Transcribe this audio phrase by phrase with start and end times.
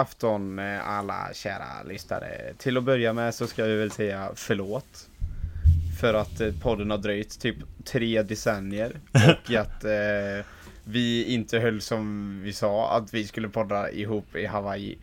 [0.00, 2.54] Afton alla kära lyssnare.
[2.58, 5.08] Till att börja med så ska vi väl säga förlåt.
[6.00, 9.00] För att eh, podden har dröjt typ tre decennier.
[9.12, 10.46] Och att eh,
[10.84, 14.98] vi inte höll som vi sa att vi skulle podda ihop i Hawaii.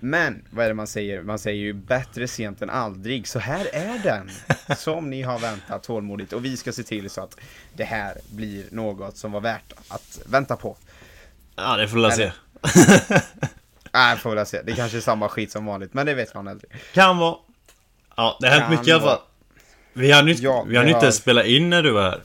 [0.00, 1.22] Men vad är det man säger?
[1.22, 3.28] Man säger ju bättre sent än aldrig.
[3.28, 4.30] Så här är den.
[4.76, 6.32] Som ni har väntat tålmodigt.
[6.32, 7.36] Och vi ska se till så att
[7.74, 10.76] det här blir något som var värt att vänta på.
[11.56, 12.32] Ja, det får vi se.
[13.98, 14.62] Nej, får väl se.
[14.62, 16.70] Det kanske är samma skit som vanligt, men det vet man aldrig.
[16.94, 17.36] Kan vara.
[18.16, 19.18] Ja, det har hänt mycket i alla fall.
[19.92, 22.20] Vi hann ju Ja, vi hann inte har- spela in när du var här.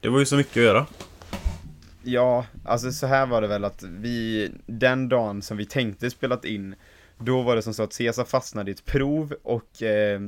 [0.00, 0.86] Det var ju så mycket att göra.
[2.02, 6.44] Ja, alltså så här var det väl att vi, den dagen som vi tänkte spelat
[6.44, 6.74] in,
[7.18, 10.20] då var det som så att Cesar fastnade i ett prov och eh,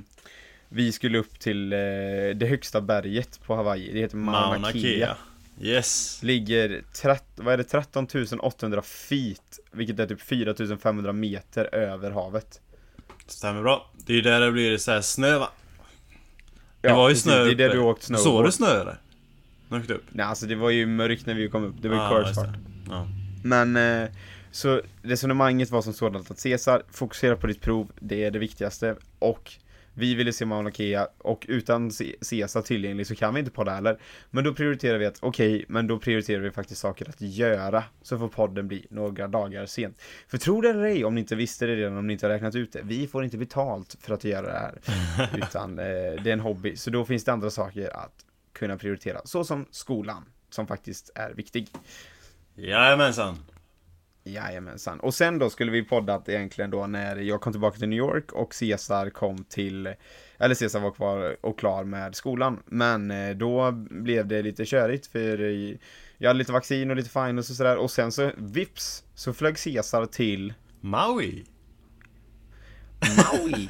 [0.68, 1.78] vi skulle upp till eh,
[2.34, 3.92] det högsta berget på Hawaii.
[3.92, 5.16] Det heter Mauna Mauna Kea.
[5.60, 6.18] Yes.
[6.22, 8.06] Ligger, trett, vad är det, 13
[8.40, 12.60] 800 feet, vilket är typ 4 500 meter över havet.
[13.26, 13.90] Stämmer bra.
[14.06, 15.48] Det är ju där det blir så här snö va?
[16.80, 17.76] Det Ja, var ju precis, snö Det är där uppe.
[17.76, 18.44] du åkt Såg snowboard.
[18.46, 19.00] du snö eller?
[19.68, 20.04] När du åkte upp?
[20.10, 22.52] Nej, alltså det var ju mörkt när vi kom upp, det var ju Ah, det.
[22.90, 23.06] Ja.
[23.44, 24.08] Men, eh,
[24.52, 28.96] så resonemanget var som sådant att Cesar, fokusera på ditt prov, det är det viktigaste.
[29.18, 29.52] Och
[29.94, 33.72] vi ville se Mauna Kea, och utan Ce- Cesar tillgänglig så kan vi inte podda
[33.74, 33.98] heller.
[34.30, 37.84] Men då prioriterar vi att, okej, men då prioriterar vi faktiskt saker att göra.
[38.02, 40.02] Så får podden bli några dagar sent.
[40.28, 42.32] För tro det eller ej, om ni inte visste det redan, om ni inte har
[42.32, 44.78] räknat ut det, vi får inte betalt för att göra det här.
[45.38, 49.20] utan eh, det är en hobby, så då finns det andra saker att kunna prioritera.
[49.24, 51.68] Så som skolan, som faktiskt är viktig.
[52.54, 53.36] Jajamensan.
[54.32, 55.00] Jajamensan.
[55.00, 58.32] Och sen då skulle vi poddat egentligen då när jag kom tillbaka till New York
[58.32, 59.94] och Cesar kom till,
[60.38, 62.62] eller Cesar var kvar och klar med skolan.
[62.66, 65.38] Men eh, då blev det lite körigt för
[66.18, 69.58] jag hade lite vaccin och lite finals och sådär och sen så vips så flög
[69.58, 71.44] Cesar till Maui.
[73.16, 73.68] Maui.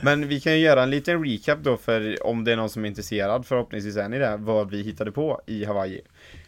[0.00, 2.84] Men vi kan ju göra en liten recap då för om det är någon som
[2.84, 6.00] är intresserad, förhoppningsvis är ni det, vad vi hittade på i Hawaii.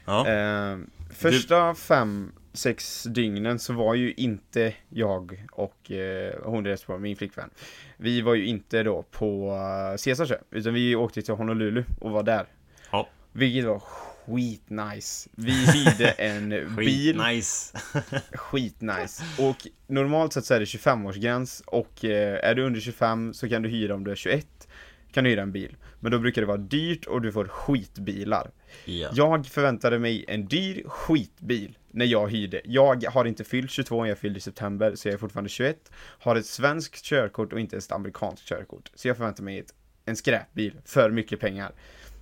[0.05, 0.29] Ja.
[0.29, 0.79] Eh,
[1.13, 7.51] första fem, sex dygnen så var ju inte jag och eh, hon resten min flickvän.
[7.97, 12.11] Vi var ju inte då på uh, Caesars ö, utan vi åkte till Honolulu och
[12.11, 12.47] var där.
[12.91, 13.09] Ja.
[13.33, 15.29] Vilket var skitnice.
[15.37, 17.79] Vi hyrde en bil, Nice.
[18.33, 19.25] skitnice.
[19.39, 23.63] Och normalt sett så är det 25-årsgräns och eh, är du under 25 så kan
[23.63, 24.69] du hyra om du är 21
[25.13, 25.77] kan du hyra en bil.
[26.01, 28.51] Men då brukar det vara dyrt och du får skitbilar.
[28.85, 29.09] Ja.
[29.13, 32.61] Jag förväntade mig en dyr skitbil när jag hyrde.
[32.65, 35.93] Jag har inte fyllt 22, jag fyllde i september, så jag är fortfarande 21.
[35.97, 38.91] Har ett svenskt körkort och inte ett amerikanskt körkort.
[38.95, 39.75] Så jag förväntade mig ett,
[40.05, 41.73] en skräpbil för mycket pengar.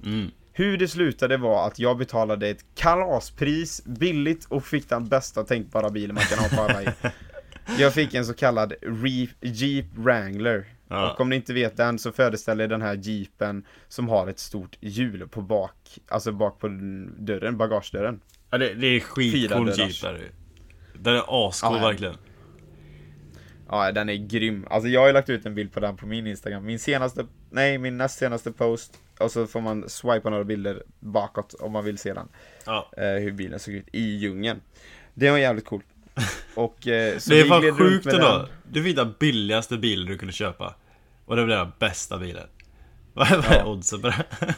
[0.05, 0.31] Mm.
[0.53, 5.91] Hur det slutade var att jag betalade ett kalaspris, billigt och fick den bästa tänkbara
[5.91, 6.89] bilen man kan ha på Hawaii.
[7.79, 8.73] Jag fick en så kallad
[9.41, 10.65] Jeep Wrangler.
[10.89, 11.13] Ja.
[11.13, 14.77] Och om ni inte vet den så föreställer den här jeepen som har ett stort
[14.81, 16.69] hjul på bak, alltså bak på
[17.19, 18.21] dörren, bagagedörren.
[18.51, 20.31] Ja, det, det är skitcool jeep där
[20.95, 21.89] Den är ascool Ja, ja.
[21.89, 22.17] verkligen.
[23.69, 24.67] Ja, den är grym.
[24.71, 26.67] Alltså jag har ju lagt ut en bild på den på min Instagram.
[26.67, 29.01] Min senaste, nej min näst senaste post.
[29.21, 32.29] Och så får man swipa några bilder bakåt om man vill se den.
[32.67, 32.91] Ja.
[32.97, 34.61] Eh, hur bilen såg ut i djungeln.
[35.15, 35.87] Det var jävligt coolt.
[36.55, 38.49] Och eh, så Det är fan sjukt ändå.
[38.71, 40.75] Du fick den billigaste bilen du kunde köpa.
[41.25, 42.47] Och det blev den bästa bilen.
[43.15, 43.65] Vad vad är Ja.
[43.65, 44.25] oddsen på det?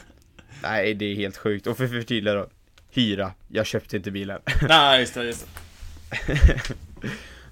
[0.63, 1.67] Nej, det är helt sjukt.
[1.67, 2.47] Och för att förtydliga då.
[2.91, 3.31] Hyra.
[3.47, 4.41] Jag köpte inte bilen.
[4.69, 5.47] Nej, just det, just
[6.27, 6.75] det.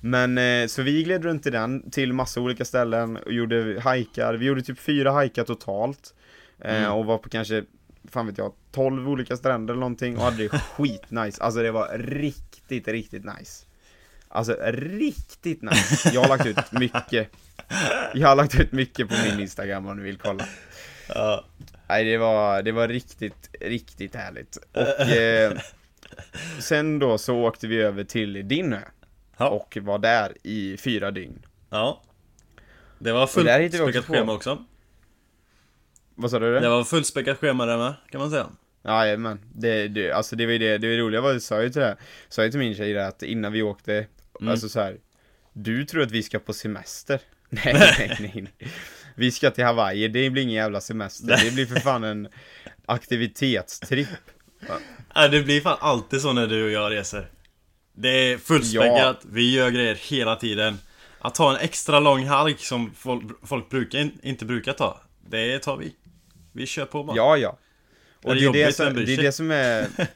[0.02, 4.34] Men eh, så vi gled runt i den till massa olika ställen och gjorde hajkar.
[4.34, 6.14] Vi gjorde typ fyra hajkar totalt.
[6.62, 6.92] Eh, Mm.
[6.92, 7.64] Och var på kanske,
[8.12, 11.44] fan vet jag, 12 olika stränder eller någonting och hade det skitnice.
[11.44, 13.66] Alltså det var riktigt, riktigt nice.
[14.30, 16.10] Alltså riktigt nice.
[16.14, 17.30] Jag har lagt ut mycket.
[18.14, 20.46] Jag har lagt ut mycket på min Instagram om ni vill kolla.
[21.10, 21.46] Ja.
[21.90, 24.58] Nej, det var, det var riktigt, riktigt härligt.
[24.74, 25.58] Och eh,
[26.60, 28.80] sen då så åkte vi över till din ö
[29.38, 29.50] Ja.
[29.50, 31.46] och var där i fyra dygn.
[31.70, 32.02] ja.
[33.00, 34.66] Det var fullspäckat schema också.
[36.16, 36.60] Vad sa du?
[36.60, 38.48] Det var fullspäckat schema där med, kan man säga.
[38.84, 41.70] Jajamän, det, det, alltså det var ju det, det var roliga var, jag sa ju
[41.70, 41.98] till det,
[42.30, 44.06] sa ju till min tjej att innan vi åkte,
[44.42, 44.52] Mm.
[44.52, 44.98] alltså så här.
[45.54, 47.20] Du tror att vi ska på semester?
[47.50, 48.72] Nej, nej, nej, nej.
[49.16, 52.28] Vi ska till Hawaii, det blir ingen jävla semester, det blir för fan en
[52.86, 54.08] aktivitetstripp.
[55.16, 57.30] Ja, det blir fan alltid så när du och jag reser.
[57.94, 60.78] Det är fullspäckat, vi gör grejer hela tiden.
[61.20, 62.92] Att ta en extra lång halk som
[63.44, 65.96] folk, brukar, in- inte brukar ta, det tar vi.
[66.54, 67.18] Vi kör på bara.
[67.18, 67.58] Ja, ja.
[68.24, 69.88] Och det är det, som, det är det som är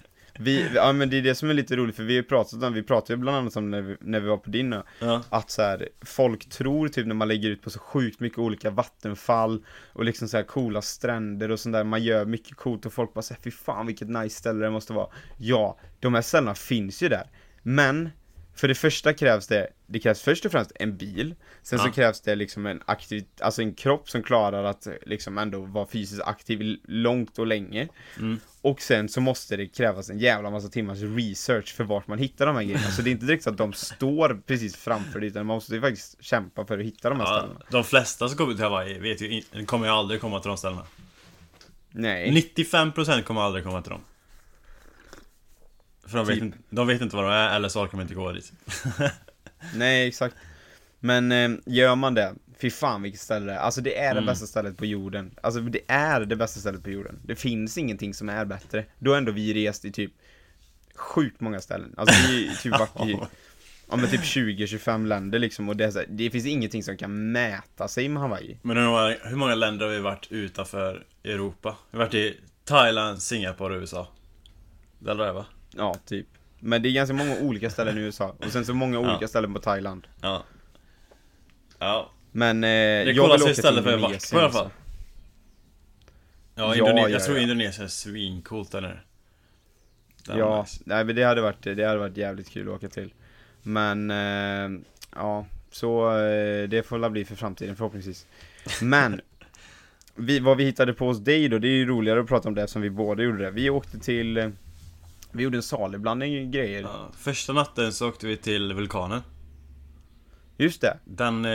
[0.44, 2.74] Vi, ja men det är det som är lite roligt för vi har pratat om,
[2.74, 5.24] vi pratade ju bland annat om när vi, när vi var på din Ja.
[5.30, 8.70] att så här, folk tror typ när man lägger ut på så sjukt mycket olika
[8.70, 12.94] vattenfall och liksom så här coola stränder och sånt där, man gör mycket coolt och
[12.94, 15.08] folk bara säger fy fan vilket nice ställe det måste vara.
[15.38, 17.28] Ja, de här ställena finns ju där.
[17.64, 18.10] Men,
[18.62, 21.92] för det första krävs det, det krävs först och främst en bil, sen så Ja.
[21.92, 26.22] krävs det liksom en aktiv, alltså en kropp som klarar att liksom ändå vara fysiskt
[26.22, 27.88] aktiv långt och länge.
[28.19, 28.40] Mm.
[28.62, 32.46] Och sen så måste det krävas en jävla massa timmars research för vart man hittar
[32.46, 32.92] de här grejerna.
[32.92, 35.75] Så det är inte direkt så att de står precis framför dig, utan man måste
[35.75, 37.60] ju faktiskt kämpa för att hitta de här Ja, ställena.
[37.72, 40.86] de flesta som kommer till Hawaii vet ju kommer ju aldrig komma till de ställena.
[41.92, 42.52] Nej.
[42.56, 44.02] 95% kommer aldrig komma till dem.
[46.07, 46.44] För de vet, Typ.
[46.44, 48.51] inte, de vet inte vad de är, eller så orkar de inte gå dit.
[49.75, 50.36] Nej, exakt.
[51.00, 53.57] Men eh, gör man det, fy fan vilket ställe det är.
[53.59, 54.25] Alltså det är det Mm.
[54.25, 55.31] bästa stället på jorden.
[55.44, 57.19] Alltså det är det bästa stället på jorden.
[57.25, 58.86] Det finns ingenting som är bättre.
[59.00, 60.12] Då har ändå vi rest i typ
[60.95, 61.94] sjukt många ställen.
[61.98, 63.18] Alltså vi har typ varit i,
[63.89, 66.97] ja men typ 20-25 länder liksom och det, är så här, det finns ingenting som
[66.97, 68.57] kan mäta sig med Hawaii.
[68.62, 71.77] Men hur många, hur många länder har vi varit utanför Europa?
[71.92, 74.07] Vi har varit i Thailand, Singapore och USA.
[75.00, 75.45] Det är det va?
[75.75, 76.27] Ja, typ.
[76.59, 79.12] Men det är ganska många olika ställen i USA och sen så många Ja.
[79.12, 80.07] olika ställen på Thailand.
[80.21, 80.44] Ja.
[81.79, 82.12] Ja.
[82.31, 84.59] Men eh, Det jag vill åka till för jag Indonesien i alla alltså.
[84.59, 84.69] fall.
[86.56, 87.44] Ja, Ja, Indone- ja, jag tror ja.
[87.44, 88.71] Indonesien är svincoolt.
[88.71, 89.03] Det är
[90.38, 90.81] Ja, nice.
[90.85, 93.13] nej men det hade varit, det hade varit jävligt kul att åka till.
[93.63, 94.79] Men, eh,
[95.15, 98.25] ja, så eh, det får väl bli för framtiden förhoppningsvis.
[98.81, 99.21] Men,
[100.15, 102.56] vi, vad vi hittade på hos dig då, det är ju roligare att prata om
[102.56, 103.51] det som vi båda gjorde det.
[103.51, 104.50] Vi åkte till, eh,
[105.33, 106.81] vi gjorde en saliblandning grejer.
[106.81, 109.22] Ja, första natten så åkte vi till vulkanen.
[110.57, 110.98] Just det.
[111.06, 111.51] Den, eh,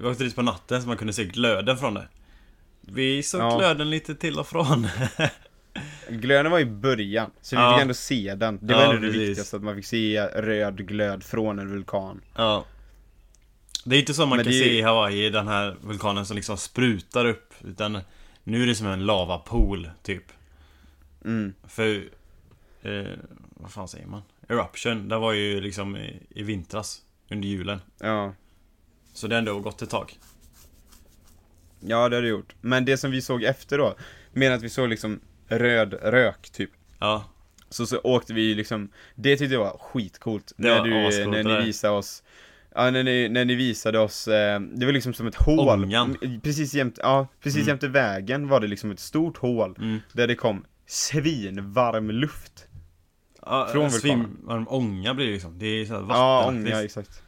[0.00, 2.08] vi åkte dit på natten så man kunde se glöden från det.
[2.80, 3.58] Vi såg Ja.
[3.58, 4.86] glöden lite till och från.
[6.10, 7.72] Glöden var i början, så vi Ja.
[7.74, 8.58] fick ändå se den.
[8.62, 9.28] Det Ja, var ändå det precis.
[9.28, 12.20] viktigaste, att man fick se röd glöd från en vulkan.
[12.36, 12.64] ja.
[13.84, 16.36] Det är inte så man Men kan det se i Hawaii, den här vulkanen som
[16.36, 17.54] liksom sprutar upp.
[17.64, 17.98] Utan
[18.44, 20.24] nu är det som en lavapool, typ.
[21.24, 21.54] Mm.
[21.68, 22.04] För,
[22.88, 23.18] eh,
[23.50, 24.22] vad fan säger man?
[24.48, 27.02] Eruption, det var ju liksom i, i vintras.
[27.30, 27.80] Under julen.
[28.00, 28.34] Ja.
[29.12, 30.18] Så det har ändå gått ett tag.
[31.80, 32.54] Ja, det har det gjort.
[32.60, 33.94] Men det som vi såg efter då,
[34.32, 36.70] med att vi såg liksom röd rök typ.
[36.98, 37.24] Ja,
[37.70, 40.52] Så, så åkte vi liksom, det tyckte jag var skitcoolt.
[40.56, 42.22] Det när var du, när ni visade oss
[42.74, 45.68] Ja, när ni, när ni visade oss, eh, det var liksom som ett hål.
[45.84, 46.16] Ångan.
[46.42, 47.68] Precis jämte, ja, precis Mm.
[47.68, 49.76] jämte vägen var det liksom ett stort hål.
[49.78, 49.98] mm.
[50.12, 52.67] Där det kom svinvarm luft.
[53.46, 54.36] Ja Från vulkanen.
[54.42, 55.58] varm ånga blir det liksom.
[55.58, 57.22] Det är så här Ja, ånga, exakt.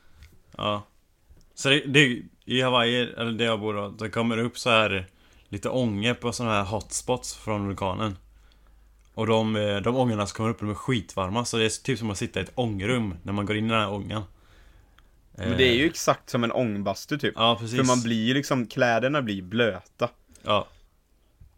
[0.56, 0.82] Ja.
[1.54, 5.06] Så det, det, i Hawaii, eller där jag bor då, det kommer upp så här
[5.48, 8.16] lite ånga på sådana här hotspots från vulkanen.
[9.14, 11.98] Och de, eh, de ångorna som kommer upp, de är skitvarma, så det är typ
[11.98, 14.22] som att sitta i ett ångrum när man går in i den här ångan.
[15.36, 17.34] Men det är ju Eh, exakt som en ångbastu typ.
[17.36, 17.76] Ja, precis.
[17.78, 20.08] För man blir ju liksom, kläderna blir blöta.
[20.42, 20.66] Ja.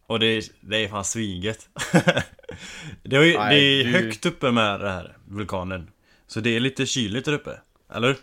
[0.06, 1.68] Och det, är- det är fan sviget.
[3.02, 5.90] det, är, ju- Nej, det är du- högt uppe med det här vulkanen.
[6.26, 7.50] Så det är lite kyligt där uppe.
[7.94, 8.16] Eller?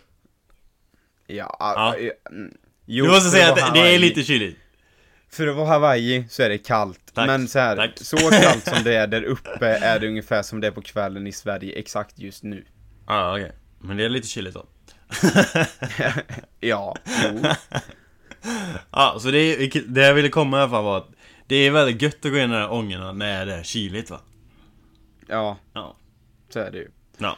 [1.26, 1.94] Ja, Ja.
[2.30, 2.54] mm.
[2.86, 4.58] Jo, du måste säga att det, det är lite kyligt.
[5.32, 7.90] För att vara Hawaii så är det kallt, Tack, men så här, tack.
[7.98, 11.26] så kallt som det är där uppe är det ungefär som det är på kvällen
[11.26, 12.64] i Sverige exakt just nu.
[13.06, 13.52] Ja, okej.
[13.78, 14.66] Men det är lite kyligt då.
[16.60, 17.42] Ja, jo.
[18.90, 19.56] Ja, så det,
[19.86, 21.08] det jag ville komma i alla fall var att
[21.50, 24.10] Det är väldigt gött att gå in i de här ångorna när det är kyligt
[24.10, 24.20] va?
[25.26, 25.96] ja, Ja.
[26.48, 26.88] så är det ju.
[27.18, 27.36] Ja.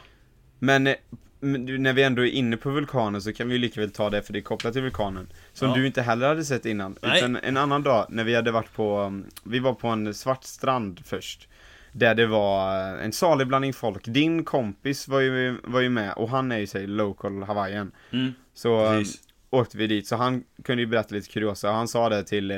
[0.59, 0.95] Men, eh,
[1.39, 4.21] när vi ändå är inne på vulkanen så kan vi ju lika väl ta det
[4.21, 5.27] för det är kopplat till vulkanen.
[5.53, 5.75] Som Ja.
[5.75, 6.95] du inte heller hade sett innan.
[7.01, 7.17] Nej.
[7.17, 10.43] Utan en annan dag när vi hade varit på, um, vi var på en svart
[10.43, 11.47] strand först.
[11.91, 14.05] Där det var eh, en salig blandning folk.
[14.05, 17.91] Din kompis var ju, var ju med och han är ju sig local hawaiian.
[18.11, 18.33] Mm.
[18.53, 19.21] Så Precis.
[19.53, 22.51] Åkte vi dit, så han kunde ju berätta lite kuriosa, och han sa det till,
[22.51, 22.57] eh,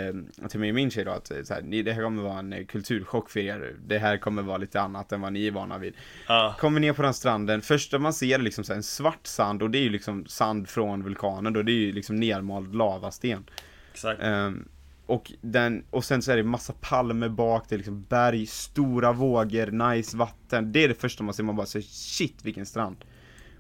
[0.50, 2.40] till mig och min tjej då, att eh, så här, "Ni- det här kommer vara
[2.40, 5.52] en eh, kulturchock för er, det här kommer vara lite annat än vad ni är
[5.52, 5.94] vana vid.
[6.28, 6.56] Ja.
[6.60, 9.64] Kommer ner på den stranden, första man ser är liksom så här en svart sand,
[9.64, 13.50] och det är ju liksom sand från vulkanen då, det är ju liksom nermald lavasten.
[13.94, 14.22] Exakt.
[14.22, 14.68] Ehm,
[15.06, 19.12] och, den, och sen så är det massa palmer bak, det är liksom berg, stora
[19.14, 20.72] vågor, nice vatten.
[20.72, 22.96] Det är det första man ser, man bara säger shit vilken strand.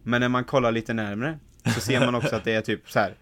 [0.04, 1.40] Men när man kollar lite närmre
[1.74, 3.16] så ser man också att det är typ så här.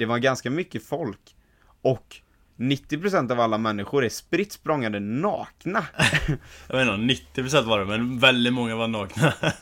[0.00, 1.34] Det var ganska mycket folk.
[1.82, 2.16] Och
[2.56, 5.84] 90% av alla människor är spritt språngande nakna.
[6.68, 9.32] Jag vet inte, 90% var det, men väldigt många var nakna.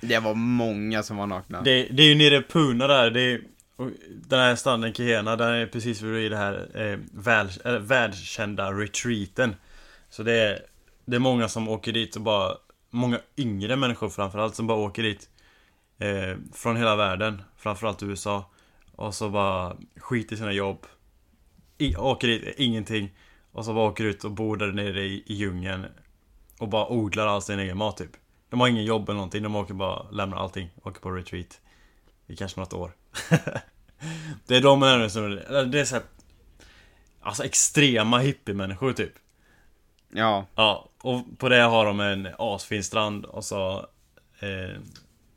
[0.00, 1.62] Det var många som var nakna.
[1.62, 3.40] det, det är ju nere i Puna där, det är
[4.28, 9.56] Den här stranden Kehena, den är precis vid det här eh, väl, eller, världskända retreaten.
[10.10, 10.58] Så det är,
[11.04, 12.54] det är många som åker dit och bara
[12.90, 15.28] många yngre människor framförallt som bara åker dit
[15.98, 18.50] eh, Från hela världen, framförallt USA
[18.96, 20.86] Och så bara skiter i sina jobb.
[21.78, 23.10] I, Åker dit, ingenting.
[23.52, 25.86] Och så bara åker ut och bor där nere i, i djungeln.
[26.58, 28.10] Och bara odlar all sin egen mat typ.
[28.50, 31.60] De har ingen jobb eller någonting, de åker bara, lämnar allting, åker på retreat.
[32.26, 32.96] I kanske något år.
[34.46, 35.30] Det är de människor som,
[35.70, 36.04] det är så här,
[37.20, 39.12] Alltså extrema hippie-människor typ.
[40.12, 43.86] Ja, Ja, och på det har de en asfin strand och så
[44.40, 44.80] eh,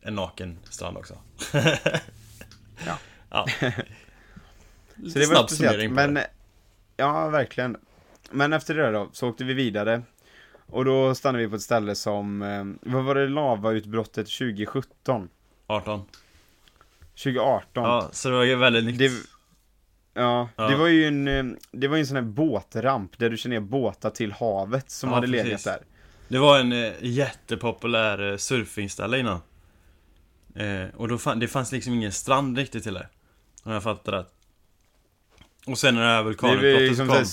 [0.02, 1.18] en naken strand också.
[2.86, 2.98] Ja.
[3.30, 3.46] Ja.
[3.60, 5.50] så det var Snabb speciellt.
[5.72, 6.28] summering på Men, det.
[6.98, 7.78] ja verkligen.
[8.32, 10.02] Men efter det då, så åkte vi vidare.
[10.70, 15.30] Och då stannade vi på ett ställe som, eh, vad var det lavautbrottet 2017?
[15.68, 16.06] 18.
[17.16, 17.84] 2018?
[17.84, 18.98] Ja, så det var ju väldigt nytt.
[19.00, 19.12] Det,
[20.14, 20.64] ja, Ja.
[20.68, 23.50] det var ju en, eh, det var ju en sån här båtramp där du kör
[23.50, 25.44] ner båtar till havet som Ja, hade precis.
[25.46, 25.80] legat där.
[26.28, 29.40] Det var en eh, jättepopulär surfingställe innan.
[30.56, 33.08] Eh, och då fann, det fanns liksom ingen strand riktigt till det.
[33.68, 34.34] Om jag fattar rätt.
[35.66, 37.26] Och sen när det här Det vulkanutbrottet liksom kom.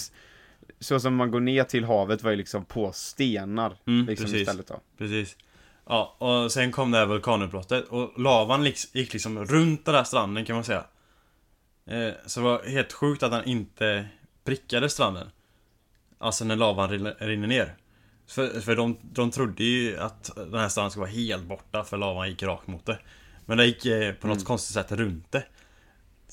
[0.81, 3.77] så, som man går ner till havet var ju liksom på stenar.
[3.87, 4.41] Mm, liksom precis.
[4.41, 4.81] istället då.
[4.99, 5.37] Precis.
[5.87, 10.45] Ja, och sen kom det här vulkanutbrottet och lavan gick liksom runt den där stranden
[10.45, 10.85] kan man säga.
[11.87, 14.09] Eh, så det var helt sjukt att han inte
[14.45, 15.31] prickade stranden.
[16.19, 17.75] Alltså när lavan rinner, ner.
[18.27, 21.97] För, för de, de trodde ju att den här stranden skulle vara helt borta för
[21.97, 22.99] lavan gick rakt mot det.
[23.47, 24.45] Men det gick eh, på något Mm.
[24.47, 25.45] konstigt sätt runt det.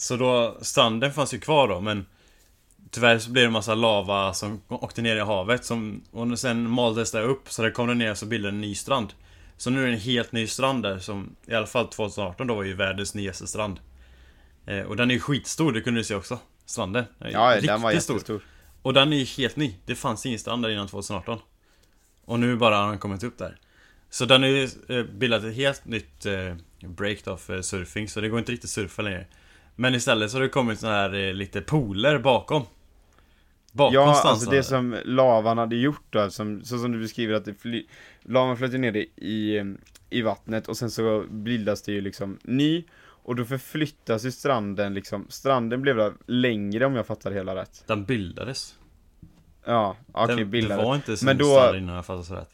[0.02, 2.06] Så då, stranden fanns ju kvar då men
[2.92, 6.70] Tyvärr så blev det en massa lava som åkte ner i havet som, och sen
[6.70, 9.14] maldes det upp så det kom det ner så bildade en ny strand.
[9.58, 12.56] Så nu är det en helt ny strand där som i alla fall 2018 då
[12.56, 13.80] var ju världens nyaste strand.
[14.66, 16.40] Eh, och den är ju skitstor, det kunde du se också.
[16.66, 17.06] Stranden.
[17.20, 18.16] Den Ja, den var stor.
[18.16, 18.42] jättestor.
[18.82, 19.76] Och den är ju helt ny.
[19.86, 21.40] Det fanns ingen strand där innan 2018.
[22.26, 23.60] Och nu bara har den kommit upp där.
[24.10, 28.22] Så den har ju eh, bildat ett helt nytt eh, break då för surfing, så
[28.22, 29.26] det går inte riktigt surfa längre.
[29.76, 32.64] Men istället så har det kommit såna här eh, lite pooler bakom.
[33.72, 34.32] Bakom Ja, stansen.
[34.32, 37.86] alltså det som lavan hade gjort då, som, så som du beskriver att det fly,
[38.22, 39.64] lavan flöt ner i, i,
[40.10, 44.94] i vattnet och sen så bildas det ju liksom ny och då förflyttas ju stranden
[44.94, 47.84] liksom, stranden blev då längre om jag fattar det hela rätt.
[47.88, 48.76] Den bildades.
[49.66, 50.86] Ja, okej, det bildades.
[50.86, 52.50] var inte som då- innan jag fattar rätt.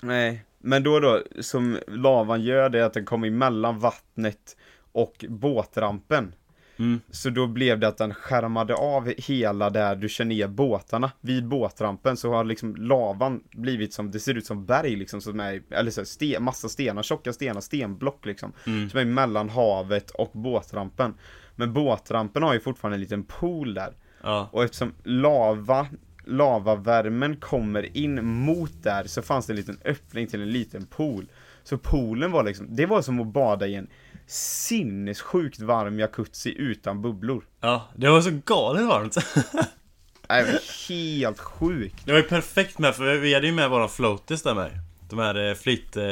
[0.00, 4.56] Nej, men då då, som lavan gör det är att den kommer emellan vattnet
[4.96, 6.34] och båtrampen.
[6.78, 7.00] Mm.
[7.10, 11.10] Så då blev det att den skärmade av hela där du kör ner båtarna.
[11.20, 15.40] Vid båtrampen så har liksom lavan blivit som, det ser ut som berg liksom, som
[15.40, 18.52] är, eller så här, sten, massa stenar, tjocka stenar, stenblock liksom.
[18.66, 18.90] Mm.
[18.90, 21.14] Som är mellan havet och båtrampen.
[21.56, 23.92] Men båtrampen har ju fortfarande en liten pool där.
[24.22, 24.48] Ja.
[24.52, 25.86] Och eftersom lava,
[26.24, 31.26] lavavärmen kommer in mot där så fanns det en liten öppning till en liten pool.
[31.68, 33.88] Så poolen var liksom, det var som att bada i en
[34.26, 37.44] sinnessjukt varm jacuzzi utan bubblor.
[37.60, 39.16] ja, det var så galet varmt.
[40.28, 42.06] Nej, Det var helt sjukt.
[42.06, 44.70] Det var ju perfekt med, för vi hade ju med våra floaties där med.
[45.10, 45.96] De här eh, flytt...
[45.96, 46.04] Eh,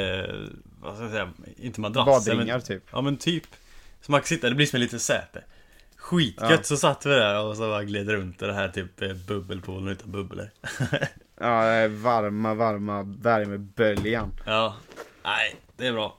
[0.80, 1.30] vad ska jag säga?
[1.56, 2.82] Inte madrasser Badringar men, typ.
[2.92, 3.44] Ja men typ.
[4.00, 5.44] Så man kan sitta, det blir som en liten säte.
[5.96, 6.62] Skitgött, Ja.
[6.62, 9.88] så satt vi där och så bara gled runt i det här typ eh, bubbelpoolen
[9.88, 10.50] utan bubblor.
[11.40, 14.30] Ja, det är varma, varma värmeböljan.
[14.46, 14.76] Ja,
[15.24, 16.18] nej, det är bra.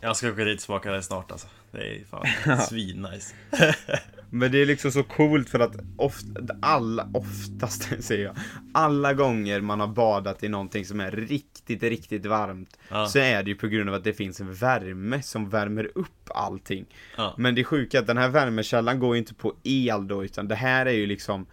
[0.00, 1.46] Jag ska åka dit och smaka det snart alltså.
[1.72, 3.34] Det är fan svinnice.
[4.30, 6.28] Men det är liksom så coolt för att ofta,
[6.62, 8.36] alla, oftast säger jag,
[8.72, 13.06] alla gånger man har badat i någonting som är riktigt, riktigt varmt Ja.
[13.06, 16.30] så är det ju på grund av att det finns en värme som värmer upp
[16.34, 16.86] allting.
[17.16, 17.34] Ja.
[17.38, 20.48] Men det sjuka är att den här värmekällan går ju inte på el då, utan
[20.48, 21.46] det här är ju liksom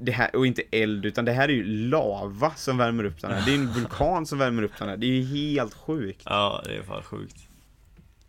[0.00, 3.30] det här, och inte eld, utan det här är ju lava som värmer upp den
[3.30, 3.46] här.
[3.46, 4.96] Det är en vulkan som värmer upp den här.
[4.96, 6.22] Det är ju helt sjukt.
[6.24, 7.36] Ja, det är fan sjukt.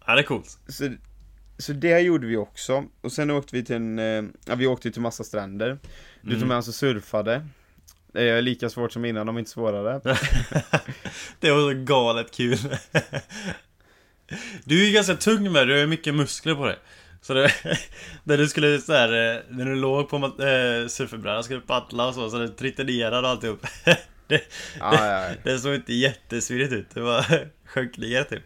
[0.06, 0.60] Ja, det är coolt.
[0.68, 0.90] Så,
[1.58, 2.86] så det gjorde vi också.
[3.02, 5.78] Och sen åkte vi till en, eh, ja vi åkte till massa stränder.
[6.22, 7.46] Du tog med oss och surfade.
[8.14, 10.02] Det är lika svårt som innan, om inte svårare.
[11.40, 12.58] Det var så galet kul.
[14.64, 16.78] Du är ju ganska tung med, du har ju mycket muskler på dig.
[17.22, 17.54] Så det,
[18.24, 22.14] när du skulle så här, eh, när du låg på äh, surfbrädan skulle paddla och
[22.14, 23.68] så, så det tritinerade och alltihop.
[24.28, 24.42] Det,
[24.80, 25.36] ja, ja.
[25.44, 28.44] det såg inte jättesvirrigt ut, det var sjönk ner typ.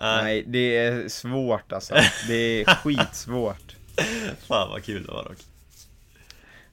[0.00, 0.24] Nej.
[0.24, 1.94] Nej, det är svårt alltså.
[2.28, 3.76] Det är skitsvårt.
[4.48, 5.38] Fan vad kul det var dock.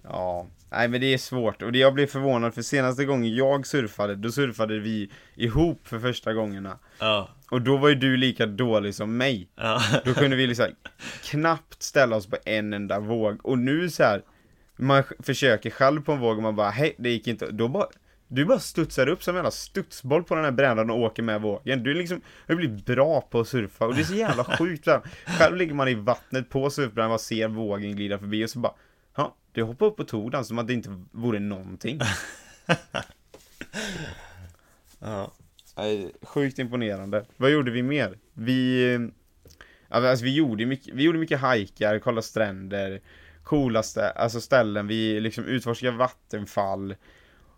[0.04, 1.62] Ja, nej men det är svårt.
[1.62, 6.00] Och det jag blev förvånad för senaste gången jag surfade, då surfade vi ihop för
[6.00, 6.80] första gångerna.
[7.00, 9.48] Ja, Och då var ju du lika dålig som mig.
[9.56, 9.82] ja.
[10.06, 10.68] Då kunde vi liksom
[11.24, 13.46] knappt ställa oss på en enda våg.
[13.46, 14.22] Och nu så här,
[14.78, 17.52] man försöker själv på en våg och man bara, hej, det gick inte.
[17.52, 17.88] Då bara,
[18.28, 21.42] Du bara studsar upp som en jävla studsboll på den här brädan och åker med
[21.42, 21.84] vågen.
[21.84, 24.88] Du är liksom, du blir bra på att surfa och det är så jävla sjukt.
[25.26, 28.74] Själv ligger man i vattnet på surfbrädan och ser vågen glida förbi och så bara,
[29.52, 32.00] du hoppar upp och tog den som att det inte vore någonting.
[35.00, 35.32] ja.
[36.22, 37.26] Sjukt imponerande.
[37.38, 38.18] Vad gjorde vi mer?
[38.34, 38.84] Vi,
[39.90, 43.02] ja, alltså vi gjorde mycket, vi gjorde mycket hajkar, kolla stränder,
[43.44, 46.96] coola stä, alltså ställen, vi liksom utforskade vattenfall.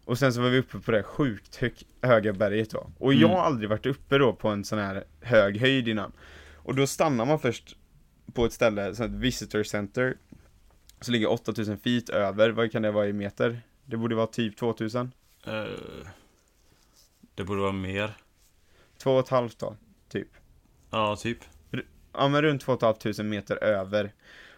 [0.05, 2.89] Och sen så var vi uppe på det sjukt hög, höga berget då.
[2.99, 3.31] Och jag Mm.
[3.37, 6.11] har aldrig varit uppe då på en sån här hög höjd innan.
[6.55, 7.75] Och då stannar man först
[8.33, 10.17] på ett ställe, sånt visitor center.
[11.01, 13.61] Så ligger 8000 feet över, vad kan det vara i meter?
[13.85, 15.11] Det borde vara typ 2000?
[15.45, 15.63] Eh,
[17.35, 18.17] det borde vara mer.
[18.97, 19.75] Två och ett halvt då,
[20.09, 20.27] typ.
[20.89, 21.37] Ja, typ.
[22.13, 24.13] Ja men runt 2500 meter över.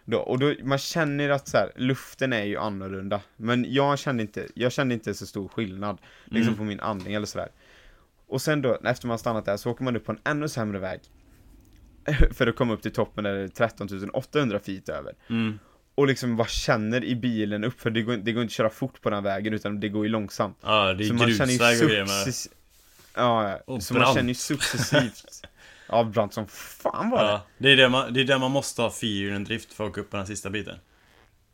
[0.05, 3.21] Då, och då, man känner att så här, luften är ju annorlunda.
[3.37, 5.97] Men jag kände inte, jag kände inte så stor skillnad.
[6.25, 6.57] Liksom Mm.
[6.57, 7.49] på min andning eller sådär.
[8.27, 10.79] Och sen då, efter man stannat där, så åker man upp på en ännu sämre
[10.79, 10.99] väg.
[12.31, 15.13] För att komma upp till toppen där det är 13 800 feet över.
[15.29, 15.59] Mm.
[15.95, 18.69] Och liksom bara känner i bilen upp, för det går, det går inte att köra
[18.69, 20.57] fort på den vägen utan det går ju långsamt.
[20.61, 22.47] Ja, det är Så man känner ju grusväg och grejer success-
[23.15, 23.59] Ja.
[23.67, 25.25] Och så man känner ju successivt
[25.89, 27.29] Ja, brant som fan var det.
[27.31, 29.89] Ja, det är det man, det är där man måste ha fyrhjulen drift för att
[29.89, 30.75] åka upp på den sista biten.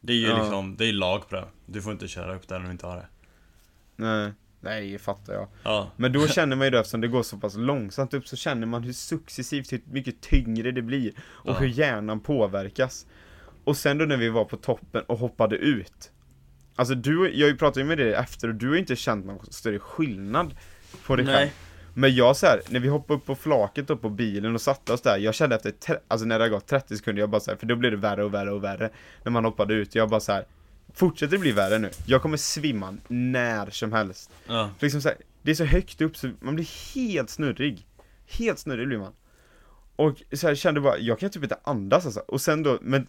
[0.02, 0.38] Det är ju Ja.
[0.42, 1.46] liksom, det är lag på det.
[1.66, 3.08] Du får inte köra upp där om du inte har det.
[3.96, 5.48] Nej, nej, det fattar jag.
[5.64, 5.92] Ja.
[5.98, 8.68] Men då känner man ju då, eftersom det går så pass långsamt upp, så känner
[8.68, 11.12] man hur successivt, hur mycket tyngre det blir.
[11.20, 11.58] Och Ja.
[11.60, 13.06] hur hjärnan påverkas.
[13.64, 16.12] Och sen då när vi var på toppen och hoppade ut.
[16.76, 19.80] Alltså du, jag pratade ju med dig efter och du har inte känt någon större
[19.80, 20.56] skillnad
[21.06, 21.38] på dig själv.
[21.38, 21.54] Nej.
[21.94, 24.94] Men jag så här, när vi hoppade upp på flaket upp på bilen och satte
[24.94, 27.52] oss där, jag kände efter, alltså när det har gått 30 sekunder, jag bara så
[27.52, 28.90] här, för då blev det värre och värre och värre
[29.24, 30.46] När man hoppade ut, jag bara så här.
[30.94, 31.90] Fortsätter det bli värre nu?
[32.06, 34.70] Jag kommer svimma när som helst Ja.
[34.80, 37.88] Liksom så här, det är så högt upp så man blir helt snurrig
[38.28, 39.14] Helt snurrig blir man
[39.96, 43.08] Och så här, kände bara, jag kan typ inte andas alltså Och sen då, men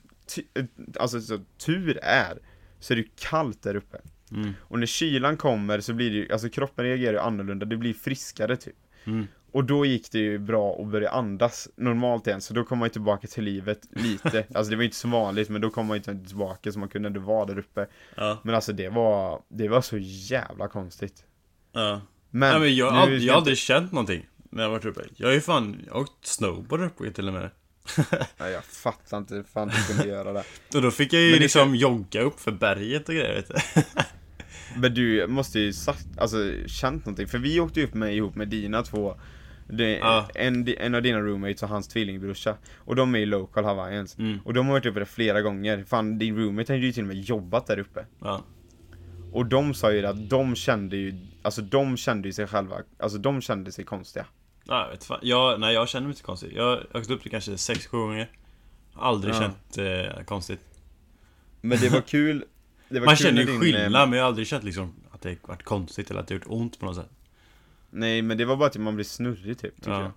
[0.98, 2.38] alltså så tur är
[2.80, 3.98] Så är det ju kallt där uppe
[4.32, 4.52] Mm.
[4.60, 7.94] Och när kylan kommer så blir det ju, alltså kroppen reagerar ju annorlunda, det blir
[7.94, 9.26] friskare typ Mm.
[9.52, 12.86] och då gick det ju bra att börja andas normalt igen, så då kom man
[12.86, 15.86] ju tillbaka till livet lite Alltså det var ju inte så vanligt, men då kom
[15.86, 18.40] man ju inte tillbaka så man kunde ändå vara där uppe Ja.
[18.42, 21.24] Men alltså det var, det var så jävla konstigt
[21.72, 22.00] Ja.
[22.30, 25.00] Men, Nej men jag, nu ska jag har aldrig känt någonting när jag varit uppe.
[25.16, 27.50] Jag har ju fan jag har åkt snowboard uppe till och med.
[28.38, 31.38] Nej, jag fattar inte hur fan du kunde göra det Och då fick jag ju
[31.38, 33.44] liksom jogga upp för berget och grejer.
[34.76, 38.34] Men du måste ju sagt, alltså känt någonting, för vi åkte ju upp med, ihop
[38.34, 39.20] med dina två
[39.68, 40.28] det, Ja.
[40.34, 44.38] en, en av dina roommates och hans tvillingbrorsa Och de är ju local Hawaiians Mm.
[44.44, 47.08] Och de har varit uppe där flera gånger, fan din roommate hade ju till och
[47.08, 48.44] med jobbat där uppe Ja.
[49.32, 53.18] Och de sa ju att de kände ju, alltså de kände ju sig själva, alltså
[53.18, 54.26] de kände sig konstiga.
[54.64, 55.18] Jag vet fan.
[55.22, 56.52] Jag, nej jag känner mig inte konstigt.
[56.52, 58.30] Jag har åkt upp det kanske 6-7 gånger.
[58.94, 59.38] Aldrig Ja.
[59.40, 60.60] känt eh, konstigt.
[61.60, 62.44] Men det var kul,
[62.88, 64.94] det var Man kul känner ju din, skillnad eh, men jag har aldrig känt liksom
[65.10, 67.10] att det varit konstigt eller att det gjort ont på något sätt.
[67.90, 70.00] Nej men det var bara att man blir snurrig typ, tycker Ja.
[70.02, 70.10] jag.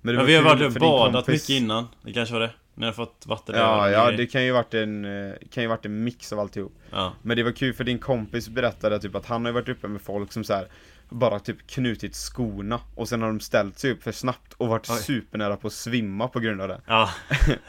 [0.00, 1.86] Men, Men vi har varit och badat kompis- mycket innan.
[2.02, 2.50] Det kanske var det.
[2.74, 5.84] När jag fått vatten Ja, ja det kan ju varit en, eh, kan ju varit
[5.86, 6.72] en mix av alltihop.
[6.90, 7.12] Ja.
[7.22, 10.00] Men det var kul för din kompis berättade typ att han har varit uppe med
[10.02, 10.68] folk som så här
[11.08, 14.90] bara typ knutit skorna och sen har de ställt sig upp för snabbt och varit
[14.90, 14.96] Oj.
[14.96, 16.80] supernära på att svimma på grund av det.
[16.86, 17.10] Ja.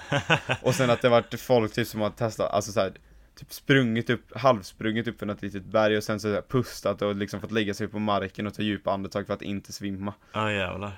[0.62, 2.94] Och sen att det varit folk typ som har testat, alltså så här,
[3.40, 7.16] Typ sprungit upp, halvsprungit upp för något litet berg och sen så här pustat och
[7.16, 10.14] liksom fått lägga sig på marken och ta djupa andetag för att inte svimma.
[10.34, 10.92] Ja jävlar.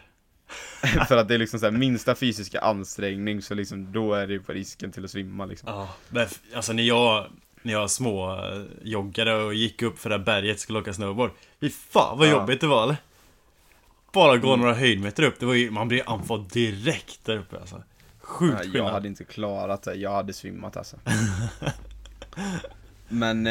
[1.08, 4.34] för att det är liksom så här, minsta fysiska ansträngning så liksom då är det
[4.34, 5.70] ju på risken till att svimma liksom.
[5.70, 5.96] Ja.
[6.10, 8.38] Men alltså när jag, när jag små
[8.82, 11.32] joggade och gick upp för det här berget och skulle åka snowboard.
[11.60, 12.32] Fy fan vad Ja.
[12.32, 12.96] jobbigt det var eller?
[14.14, 17.84] Bara gå några höjdmeter upp, det var ju, man blir andfådd direkt där uppe alltså.
[18.20, 18.92] Sjukt Ja, jag skillnad.
[18.94, 20.98] hade inte klarat det, jag hade svimmat alltså.
[23.08, 23.48] Men,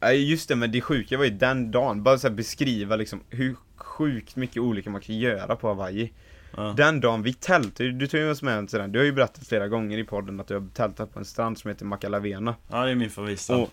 [0.00, 3.56] eh, just det, men det sjuka var ju den dagen, bara så beskriva liksom hur
[3.76, 6.12] sjukt mycket olika man kan göra på Hawaii.
[6.56, 6.74] Ja.
[6.76, 9.46] Den dagen vi tältade, du tog ju oss med till den, du har ju berättat
[9.46, 12.54] flera gånger i podden att du har tältat på en strand som heter Makalavena.
[12.70, 13.62] ja, det är min favoritstrand.
[13.62, 13.70] Och,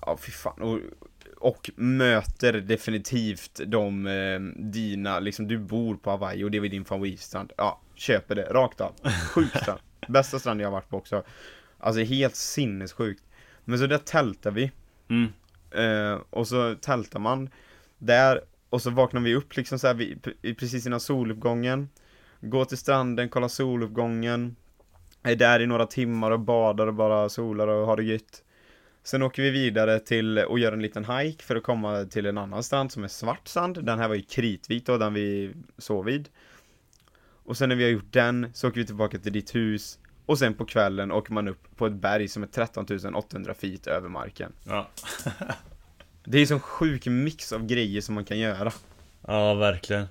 [0.00, 0.78] ja fy fan, och,
[1.38, 6.84] och möter definitivt de, eh, dina, liksom du bor på Hawaii och det är din
[6.84, 7.52] favoritstrand.
[7.56, 8.92] Ja, köper det, rakt av.
[9.34, 9.80] Sjuk strand.
[10.08, 11.22] Bästa strand jag har varit på också.
[11.78, 13.22] Alltså helt sinnessjukt.
[13.64, 14.72] Men så där tältar vi.
[15.08, 15.32] Mm.
[15.70, 17.50] Eh, och så tältar man
[17.98, 18.40] där
[18.74, 20.18] och så vaknar vi upp liksom så här vi,
[20.54, 21.88] precis innan soluppgången.
[22.40, 24.56] Går till stranden, kollar soluppgången.
[25.22, 28.44] Är där i några timmar och badar och bara solar och har det gött.
[29.02, 32.38] Sen åker vi vidare till och gör en liten hike för att komma till en
[32.38, 33.84] annan strand som är svart sand.
[33.84, 36.28] Den här var ju kritvit då, den vi sov vid.
[37.44, 40.38] Och sen när vi har gjort den så åker vi tillbaka till ditt hus och
[40.38, 44.08] sen på kvällen åker man upp på ett berg som är 13 800 feet över
[44.08, 44.52] marken.
[44.66, 44.88] Ja.
[46.24, 48.72] Det är en sån sjuk mix av grejer som man kan göra.
[49.26, 50.06] ja, verkligen.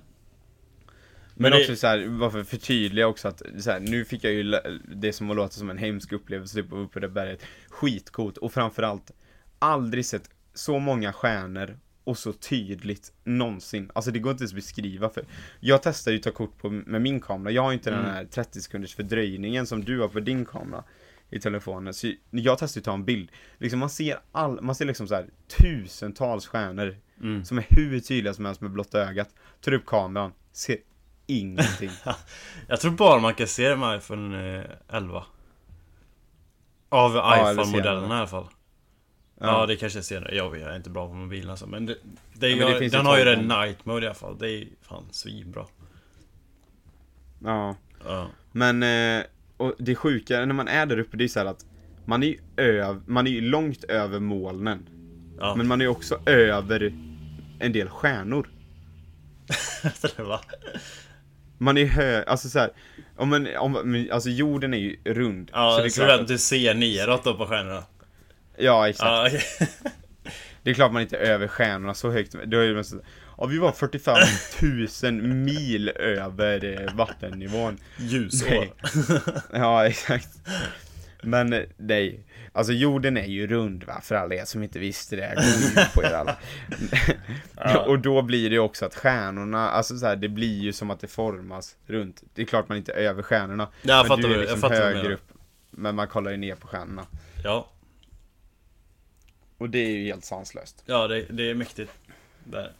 [1.34, 4.54] Men, det- också så här, varför förtydliga också att så här, nu fick jag ju
[4.94, 7.42] det som att låta som en hemsk upplevelse typ, uppe på det berget.
[7.68, 9.10] Skitcoolt och framförallt
[9.58, 13.90] aldrig sett så många stjärnor och så tydligt någonsin.
[13.94, 15.24] Alltså det går inte ens att beskriva för
[15.60, 17.98] Jag testar ju att ta kort på, med min kamera, jag har ju inte den
[18.00, 18.12] Mm.
[18.12, 20.84] här 30 sekunders fördröjningen som du har på din kamera
[21.36, 21.94] i telefonen.
[21.94, 23.30] Så jag testar ju att ta en bild.
[23.58, 25.26] Liksom man ser all, man ser liksom så här
[25.58, 27.44] tusentals stjärnor Mm.
[27.44, 29.28] som är hur tydliga som helst med blotta ögat.
[29.60, 30.76] Tar upp kameran, ser
[31.26, 31.90] ingenting.
[32.68, 35.24] Jag tror bara man kan se det med iPhone eh, 11.
[36.88, 38.46] Av eller iPhone-modellerna i alla fall.
[39.40, 39.66] Ja.
[39.66, 40.34] det kanske är senare.
[40.36, 41.66] Jag vet, jag är inte bra på mobilen alltså.
[41.66, 41.96] Men, det,
[42.32, 44.38] det, Ja, men jag, den har ju den night mode i alla fall.
[44.38, 45.66] Det är fan svinbra.
[47.44, 47.76] ja.
[48.04, 48.26] Ja.
[48.52, 49.24] Men, eh,
[49.64, 51.64] och det sjuka när man är där uppe, det är så att
[52.04, 54.88] man är ju öv, man är långt över molnen.
[55.38, 55.54] Ja.
[55.56, 56.92] Men man är ju också över
[57.58, 58.48] en del stjärnor.
[61.58, 62.70] Man är hö, alltså så här,
[63.16, 65.50] om man, om, alltså jorden är ju rund.
[65.52, 67.84] Ja, så det är så klart att du ser neråt då på stjärnorna.
[68.56, 69.06] ja exakt.
[69.06, 69.68] Ja, okej.
[70.62, 72.34] Det är klart man inte är över stjärnorna så högt.
[72.44, 72.96] Då är det så,
[73.38, 74.16] ja, vi var 45
[75.02, 77.78] 000 mil över eh, vattennivån.
[77.98, 78.68] Ljusår.
[79.52, 80.28] Ja, exakt.
[81.22, 82.20] Men eh, nej,
[82.52, 85.34] alltså jorden är ju rund va, för alla er som inte visste det.
[85.74, 86.36] Gå på er alla.
[87.56, 87.78] Ja.
[87.80, 91.00] Och då blir det också att stjärnorna, alltså så här, det blir ju som att
[91.00, 92.22] det formas runt.
[92.34, 93.68] Det är klart man inte är över stjärnorna.
[93.82, 95.32] Ja, jag men fattar du är vad- jag liksom fattar högre upp.
[95.70, 97.06] Men man kollar ju ner på stjärnorna.
[97.44, 97.68] Ja,
[99.58, 100.82] Och det är ju helt sanslöst.
[100.86, 101.92] ja det, det är mäktigt.
[102.44, 102.72] Där.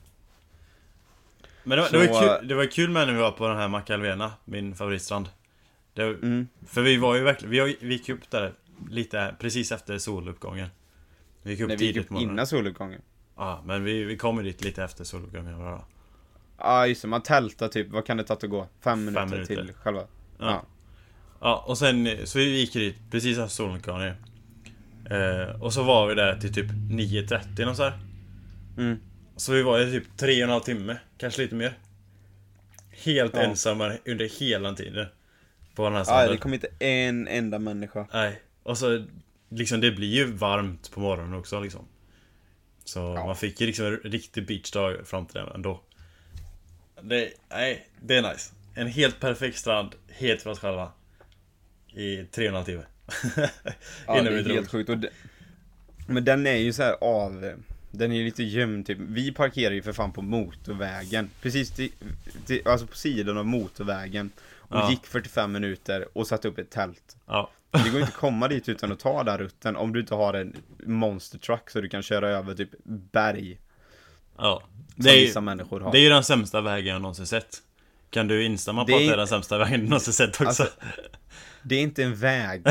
[1.65, 3.49] Men det var, Så, det, var kul, det var kul med när vi var på
[3.49, 5.29] den här Macalvena, min favoritstrand.
[5.95, 6.49] Det, Mm.
[6.67, 8.53] För vi var ju verkligen, vi, vi gick upp där
[8.91, 10.69] lite precis efter soluppgången.
[11.43, 12.35] Vi gick upp När vi gick upp morgonen.
[12.35, 13.01] innan soluppgången.
[13.37, 15.79] Ja, men vi, vi kom ju dit lite efter soluppgången.
[16.59, 18.69] Ja just det, man tältar typ, vad kan det ta att gå?
[18.81, 19.55] Fem minuter, minuter.
[19.55, 20.01] till själva?
[20.39, 20.47] Ja.
[20.47, 20.65] Ja.
[21.41, 24.15] Ja, och sen, så vi gick dit precis efter soluppgången.
[25.11, 27.99] Eh, och så var vi där till typ 9.30 och så här.
[28.79, 28.99] Mm.
[29.37, 31.79] Så vi var i typ tre och en halv timme, kanske lite mer.
[32.91, 33.43] Helt Ja.
[33.43, 35.07] ensamma under hela tiden.
[35.75, 36.31] På den här stranden.
[36.31, 38.07] det kom inte en enda människa.
[38.13, 39.05] Nej, och så
[39.49, 41.89] liksom det blir ju varmt på morgonen också liksom.
[42.85, 43.27] Så Ja.
[43.27, 45.81] man fick ju liksom en riktig beachdag fram till det ändå.
[47.03, 48.53] Det, nej, det är nice.
[48.75, 50.93] En helt perfekt strand, helt för oss själva.
[51.95, 52.85] I tre och en halv timme.
[54.07, 54.57] Ja, Innan det vi är drog.
[54.57, 54.91] helt sjukt.
[54.91, 55.11] Och det,
[56.09, 57.53] men den är ju så här av...
[57.99, 58.99] Den är lite gömd typ.
[59.01, 61.31] Vi parkerar ju för fan på motorvägen.
[61.43, 61.91] Precis till,
[62.47, 64.31] till, alltså på sidan av motorvägen.
[64.59, 64.91] Och Ja.
[64.91, 67.17] gick 45 minuter och satte upp ett tält.
[67.27, 67.51] Ja.
[67.71, 70.35] Det går inte att komma dit utan att ta den rutten om du inte har
[70.35, 72.71] en monster truck så du kan köra över typ
[73.13, 73.59] berg.
[74.39, 74.63] ja.
[74.95, 75.93] Som Det är, vissa människor har.
[75.93, 77.59] det är ju den sämsta vägen jag någonsin sett.
[78.11, 80.45] Kan du instämma på Det att det är den sämsta vägen du någonsin sett också?
[80.47, 80.69] Alltså,
[81.63, 82.63] Det är inte en väg.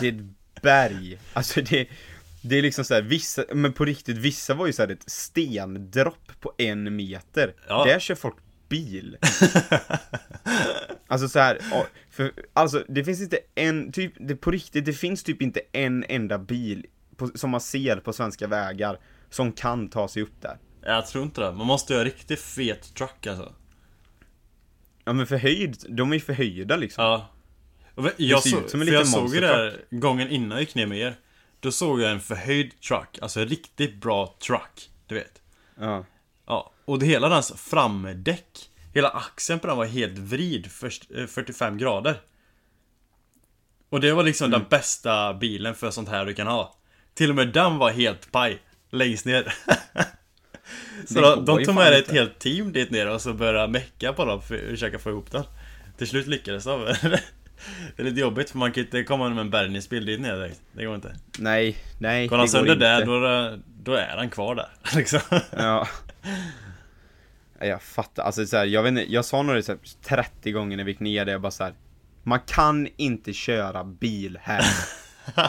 [0.00, 1.18] Det är ett berg.
[1.32, 1.88] Alltså det,
[2.48, 5.10] det är liksom så här, vissa, men på riktigt, vissa var ju så här ett
[5.10, 7.54] stendropp på en meter.
[7.68, 7.84] Ja.
[7.84, 8.36] Där kör folk
[8.68, 9.16] bil.
[11.08, 14.92] Alltså så här, ja, för, alltså det finns inte en, typ, det på riktigt, det
[14.92, 18.98] finns typ inte en enda bil på, som man ser på svenska vägar
[19.30, 20.58] som kan ta sig upp där.
[20.82, 21.52] jag tror inte det.
[21.52, 23.52] Man måste ju ha riktigt fet truck alltså.
[25.04, 27.04] Ja men förhöjd, de är ju förhöjda liksom.
[27.04, 27.30] Ja.
[28.16, 31.14] Jag, så, jag såg ju det här gången innan jag gick ner med er.
[31.60, 34.90] Då såg jag en förhöjd truck, alltså en riktigt bra truck.
[35.06, 35.42] Du vet.
[35.80, 36.04] Ja.
[36.46, 41.26] Ja, och det hela dens framdäck, hela axeln på den var helt vrid först, eh,
[41.26, 42.20] 45 grader.
[43.88, 44.60] Och det var liksom Mm.
[44.60, 46.76] den bästa bilen för sånt här du kan ha.
[47.14, 49.54] Till och med den var helt paj, längst ner.
[51.06, 54.24] så Det de, tog med ett helt team dit ner och så började mecka på
[54.24, 55.44] dem för att försöka få ihop den.
[55.98, 56.94] Till slut lyckades de.
[57.96, 60.60] Det är lite jobbigt för man kan inte komma med en bärgningsbil dit ner direkt.
[60.72, 61.16] Det går inte.
[61.38, 62.28] Nej, nej.
[62.28, 62.84] Går han det sönder inte.
[62.84, 64.68] där, då, är det- då är han kvar där.
[64.96, 65.20] Liksom.
[65.50, 65.88] Ja.
[67.60, 70.52] Jag fattar, alltså så här, jag vet inte, jag sa nog det så här 30
[70.52, 71.74] gånger när vi gick ner där, jag bara så här.
[72.22, 74.64] Man kan inte köra bil här.
[75.34, 75.42] Det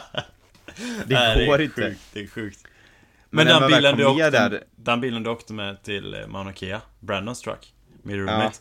[1.15, 1.81] Nej, går är inte.
[1.89, 2.59] Sjukt, det är sjukt.
[3.29, 6.81] Men Men, den, bilen du åkte, där- den bilen du åkte med till Mauna Kea,
[6.99, 8.57] Brandons truck, min roommate.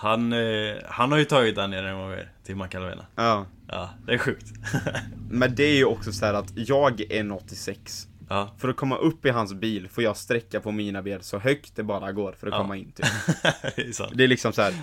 [0.00, 3.06] Han, eh, han har ju tagit den ner en gång mer till Macalavena.
[3.14, 3.46] Ja.
[3.68, 4.46] Ja, det är sjukt.
[5.30, 8.54] Men det är ju också så här att jag är 1,86 ja.
[8.58, 11.76] För att komma upp i hans bil får jag sträcka på mina ben så högt
[11.76, 12.58] det bara går för att Ja.
[12.58, 13.06] komma in typ.
[13.76, 14.14] det är.
[14.16, 14.74] Det är liksom så här.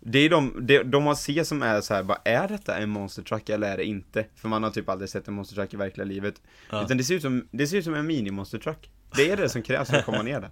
[0.00, 2.88] Det är de, det, de man ser som är så här, bara, är detta en
[2.90, 4.26] monster truck eller är det inte?
[4.34, 6.34] För man har typ aldrig sett en monster truck i verkliga livet.
[6.70, 6.84] Ja.
[6.84, 8.90] Utan det ser ut som, det ser ut som en mini monster truck.
[9.16, 10.50] Det är det som krävs för att komma ner där.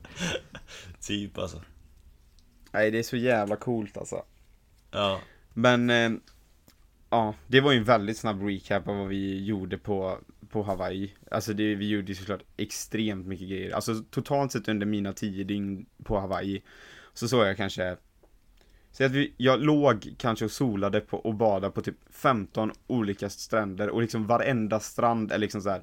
[1.00, 1.62] Typ alltså.
[2.70, 4.22] Nej, det är så jävla coolt alltså.
[4.90, 5.20] Ja.
[5.52, 6.10] Men, eh,
[7.10, 10.18] ja, det var ju en väldigt snabb recap av vad vi gjorde på,
[10.50, 11.14] på Hawaii.
[11.30, 13.74] Alltså det, vi gjorde ju såklart extremt mycket grejer.
[13.74, 16.62] Alltså totalt sett under mina tio dygn på Hawaii
[17.14, 17.96] så såg jag kanske
[18.92, 23.30] så att vi, jag låg kanske och solade på och badade på typ 15 olika
[23.30, 25.82] stränder och liksom varenda strand är liksom så här.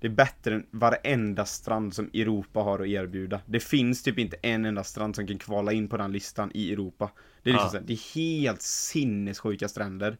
[0.00, 3.40] Det är bättre än varenda strand som Europa har att erbjuda.
[3.46, 6.72] Det finns typ inte en enda strand som kan kvala in på den listan i
[6.72, 7.10] Europa.
[7.42, 7.70] Det är liksom Ja.
[7.70, 10.16] så här, det är helt sinnessjuka stränder.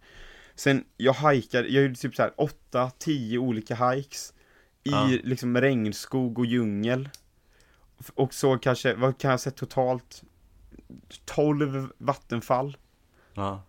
[0.54, 2.32] Sen, jag hajkade, jag gjorde typ så här
[2.72, 4.32] 8-10 olika hikes.
[4.84, 5.08] I Ja.
[5.24, 7.08] liksom regnskog och djungel.
[8.14, 10.22] Och så kanske, vad kan jag säga totalt?
[11.24, 12.76] 12 vattenfall.
[13.34, 13.62] Ja.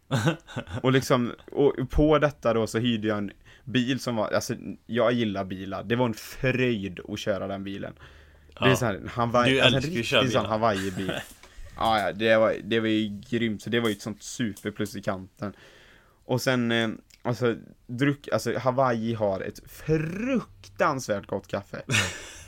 [0.84, 3.32] Och liksom, och på detta då så hyrde jag en
[3.68, 5.84] bil som var, alltså jag gillar bilar.
[5.84, 7.94] Det var en fröjd att köra den bilen.
[8.60, 8.76] Det är Ja.
[8.76, 10.46] så här, en Hawaii, Du alltså en riktig sån.
[10.46, 11.12] Hawaii-bil.
[11.78, 13.62] ja, ja, det var, det var ju grymt.
[13.62, 15.54] Så det var ju ett sånt superplus i kanten.
[16.26, 16.90] Och sen, eh,
[17.22, 17.56] alltså,
[17.88, 21.82] druck, alltså Hawaii har ett fruktansvärt gott kaffe.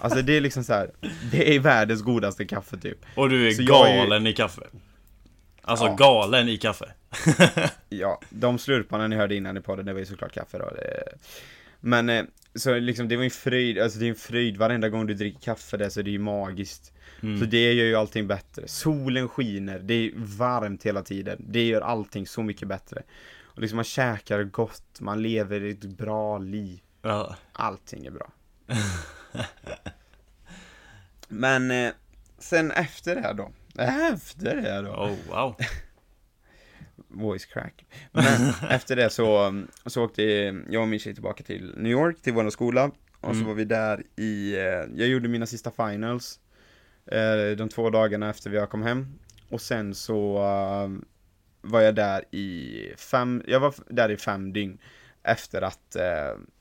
[0.02, 0.92] Alltså det är liksom så här,
[1.32, 2.98] det är världens godaste kaffe typ.
[3.16, 4.62] Och du är Så jag är ju- galen i kaffe.
[5.62, 5.96] Alltså Ja.
[5.96, 6.86] galen i kaffe.
[7.90, 10.70] Ja, de slurparna ni hörde innan i podden, det var ju såklart kaffe då.
[10.70, 11.04] Det...
[11.80, 12.24] Men, eh,
[12.56, 15.40] så liksom det var en fröjd, alltså det är en fröjd varenda gång du dricker
[15.40, 16.94] kaffe där så det är ju magiskt.
[17.22, 17.40] Mm.
[17.40, 18.68] Så det gör ju allting bättre.
[18.68, 21.46] Solen skiner, det är varmt hela tiden.
[21.48, 23.04] Det gör allting så mycket bättre.
[23.44, 26.82] Och liksom man käkar gott, man lever ett bra liv.
[27.02, 27.36] Ja.
[27.54, 28.32] Allting är bra.
[31.28, 31.92] Men eh,
[32.40, 33.52] sen efter det då.
[34.14, 34.90] Efter det då.
[34.90, 35.56] Oh wow.
[37.08, 37.86] Voice crack.
[38.12, 39.54] Men efter det så,
[39.86, 40.24] så åkte
[40.70, 42.86] jag och min tjej tillbaka till New York, till vår skola.
[43.22, 43.48] Och så Mm.
[43.48, 44.62] var vi där i, eh,
[44.96, 46.40] jag gjorde mina sista finals.
[47.12, 49.08] eh, De två dagarna efter jag kom hem.
[49.50, 50.90] Och sen så eh,
[51.62, 54.78] var jag där i fem, jag var där i fem dygn.
[55.24, 55.96] Efter att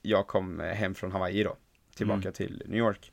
[0.02, 1.56] jag kom hem från Hawaii då.
[1.96, 2.32] Tillbaka Mm.
[2.32, 3.12] till New York.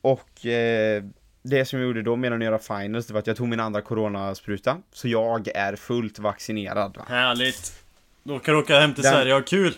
[0.00, 1.04] Och eh,
[1.42, 3.60] det som jag gjorde då medan jag göra finals, det var att jag tog min
[3.60, 4.78] andra coronaspruta.
[4.92, 6.96] Så jag är fullt vaccinerad.
[6.96, 7.04] Va?
[7.08, 7.82] Härligt.
[8.22, 9.74] Då kan du åka hem till Den- Sverige och ha kul.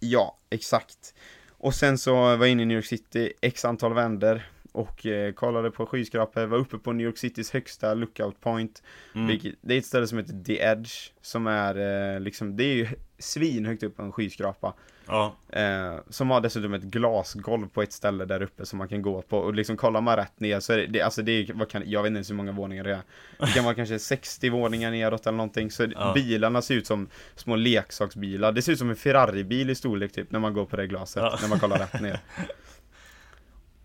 [0.00, 1.14] Ja, exakt.
[1.58, 5.32] Och sen så var jag inne i New York City x antal vänder och eh,
[5.32, 8.82] kollade på skyskrapor, var uppe på New York Citys högsta lookout point.
[9.14, 9.26] Mm.
[9.26, 12.74] Vilket, det är ett ställe som heter The Edge, som är eh, liksom, det är
[12.74, 12.86] ju
[13.18, 14.74] svinhögt upp på en skyskrapa.
[15.06, 15.34] Ja.
[15.48, 19.22] Eh, som har dessutom ett glasgolv på ett ställe där uppe som man kan gå
[19.22, 21.68] på och liksom kollar man rätt ner så är det, det alltså det är, vad
[21.68, 23.02] kan, jag vet inte ens hur många våningar det är.
[23.38, 26.12] Det kan vara kanske 60 våningar neråt eller någonting så Ja.
[26.14, 28.52] bilarna ser ut som små leksaksbilar.
[28.52, 31.22] Det ser ut som en Ferrari-bil i storlek typ när man går på det glaset,
[31.22, 31.38] Ja.
[31.42, 32.20] när man kollar rätt ner.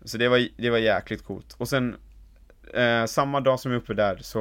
[0.04, 1.54] Så det var, det var jäkligt coolt.
[1.58, 1.96] Och sen
[2.74, 4.40] Eh, samma dag som jag är uppe där så,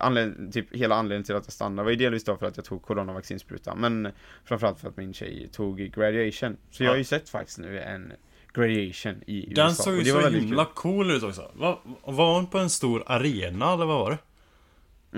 [0.00, 2.64] anled- typ hela anledningen till att jag stannade var ju delvis då för att jag
[2.66, 4.08] tog coronavaccinsprutan men
[4.44, 6.56] framförallt för att min tjej tog graduation.
[6.70, 8.12] Så jag har ju sett faktiskt nu en
[8.52, 9.62] graduation i USA.
[9.62, 11.50] Den såg ju det var så himla cool ut också.
[11.54, 14.18] Va, var hon på en stor arena eller vad var det?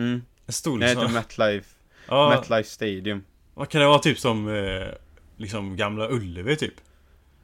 [0.00, 0.22] Mm.
[0.46, 1.14] En stor Det heter liksom.
[1.14, 1.74] MetLife,
[2.08, 3.24] Ja, MetLife Stadium.
[3.54, 4.86] vad kan det vara typ som eh,
[5.36, 6.74] liksom gamla Ullevi typ?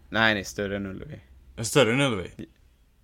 [0.08, 1.20] Nej, nej, större än Ullevi.
[1.58, 2.30] Större än Ullevi?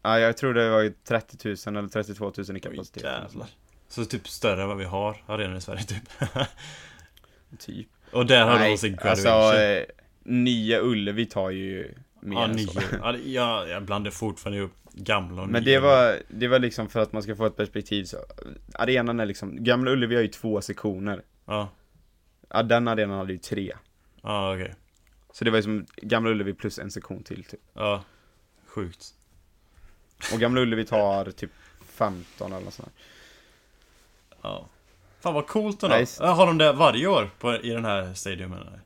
[0.03, 3.03] Ja, jag tror det var ju 30 000 eller 32 000 i Oj, kapacitet.
[3.03, 3.49] jävlar.
[3.89, 6.03] Så typ större än vad vi har arenor i Sverige typ.
[7.59, 7.87] Typ.
[8.13, 9.33] och där har Nej, de sin graduation.
[9.33, 9.85] alltså, eh,
[10.23, 12.81] nya Ullevi tar ju mer ja, än så.
[13.25, 15.73] Ja, jag, blandar fortfarande upp gamla och Men nya.
[15.75, 18.17] det var, det var liksom för att man ska få ett perspektiv så
[18.75, 21.69] Arenan är liksom, Gamla Ullevi har ju två sektioner Ja,
[22.51, 23.73] Ja, den arenan hade ju tre
[24.23, 24.75] ja okej.
[25.33, 28.05] Så det var ju som Gamla Ullevi plus en sektion till typ Ja.
[28.79, 29.15] Sjukt.
[30.33, 31.51] Och Gamla Ullevi tar typ
[31.87, 33.05] 15 eller något sånt där.
[34.43, 34.67] Ja.
[35.21, 35.97] Fan vad coolt ändå.
[35.97, 36.25] Nice.
[36.25, 38.59] Ja, Har de det varje år på, i den här stadiumen?
[38.61, 38.81] eller?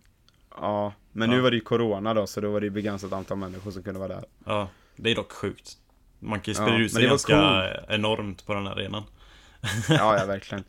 [0.57, 1.37] Ja, men Ja.
[1.37, 3.83] nu var det ju Corona då så då var det ju begränsat antal människor som
[3.83, 5.77] kunde vara där Ja, det är dock sjukt.
[6.19, 9.03] Man kan ju Ja, sprida ut men sig ganska enormt på den här arenan.
[9.89, 10.65] Ja, ja verkligen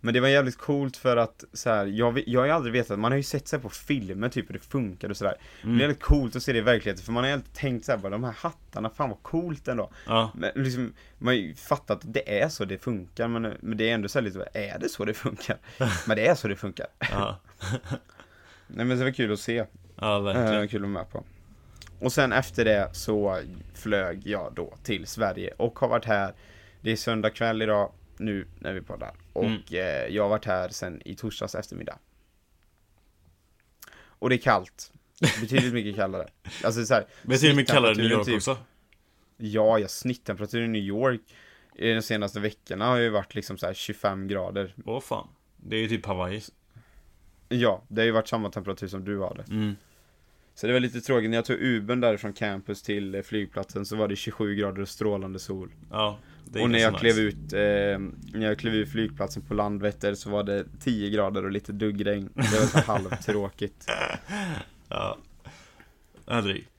[0.00, 2.98] Men det var jävligt coolt för att så här, jag, jag har ju aldrig vetat,
[2.98, 5.34] man har ju sett här på filmer typ hur det funkar och sådär.
[5.62, 5.76] Mm.
[5.76, 7.84] Det är jävligt coolt att se det i verkligheten för man har ju alltid tänkt
[7.84, 9.90] så här, bara de här hattarna, fan vad coolt ändå.
[10.06, 13.78] Ja, Men liksom, man har ju fattat att det är så det funkar men, men
[13.78, 15.56] det är ändå så här lite, är det så det funkar?
[16.06, 16.86] Men det är så det funkar.
[16.98, 17.40] ja,
[18.66, 19.64] Nej men det var kul att se.
[20.00, 20.68] ja Eh, verkligen.
[20.68, 21.24] kul att vara med på.
[22.00, 23.38] Och sen efter det så
[23.74, 26.32] flög jag då till Sverige och har varit här.
[26.80, 29.10] Det är söndag kväll idag, nu när vi poddar.
[29.38, 29.62] Och Mm.
[29.70, 31.98] eh, jag har varit här sen i torsdags eftermiddag.
[34.00, 34.92] Och det är kallt.
[35.40, 36.28] Betydligt mycket kallare.
[36.64, 38.64] Alltså så här, Betydligt mycket kallare än New York snitttemperaturen också.
[39.36, 41.20] Ja, ja, snittemperaturen i New York
[41.74, 44.74] i de senaste veckorna har ju varit liksom så här 25 grader.
[44.84, 45.28] Åh fan.
[45.56, 46.42] Det är ju typ Hawaii.
[47.48, 49.42] Ja, det har ju varit samma temperatur som du hade.
[49.42, 49.76] Mm.
[50.58, 53.96] Så det var lite tråkigt, när jag tog Ubern därifrån campus till eh, flygplatsen så
[53.96, 55.70] var det 27 grader och strålande sol.
[55.90, 57.20] Ja, det är och när jag klev nice.
[57.20, 61.50] ut, eh, när jag klev ut flygplatsen på Landvetter så var det 10 grader och
[61.50, 62.30] lite duggregn.
[62.34, 63.90] Det var så halvtråkigt.
[64.88, 65.18] Ja.
[66.26, 66.70] Drygt.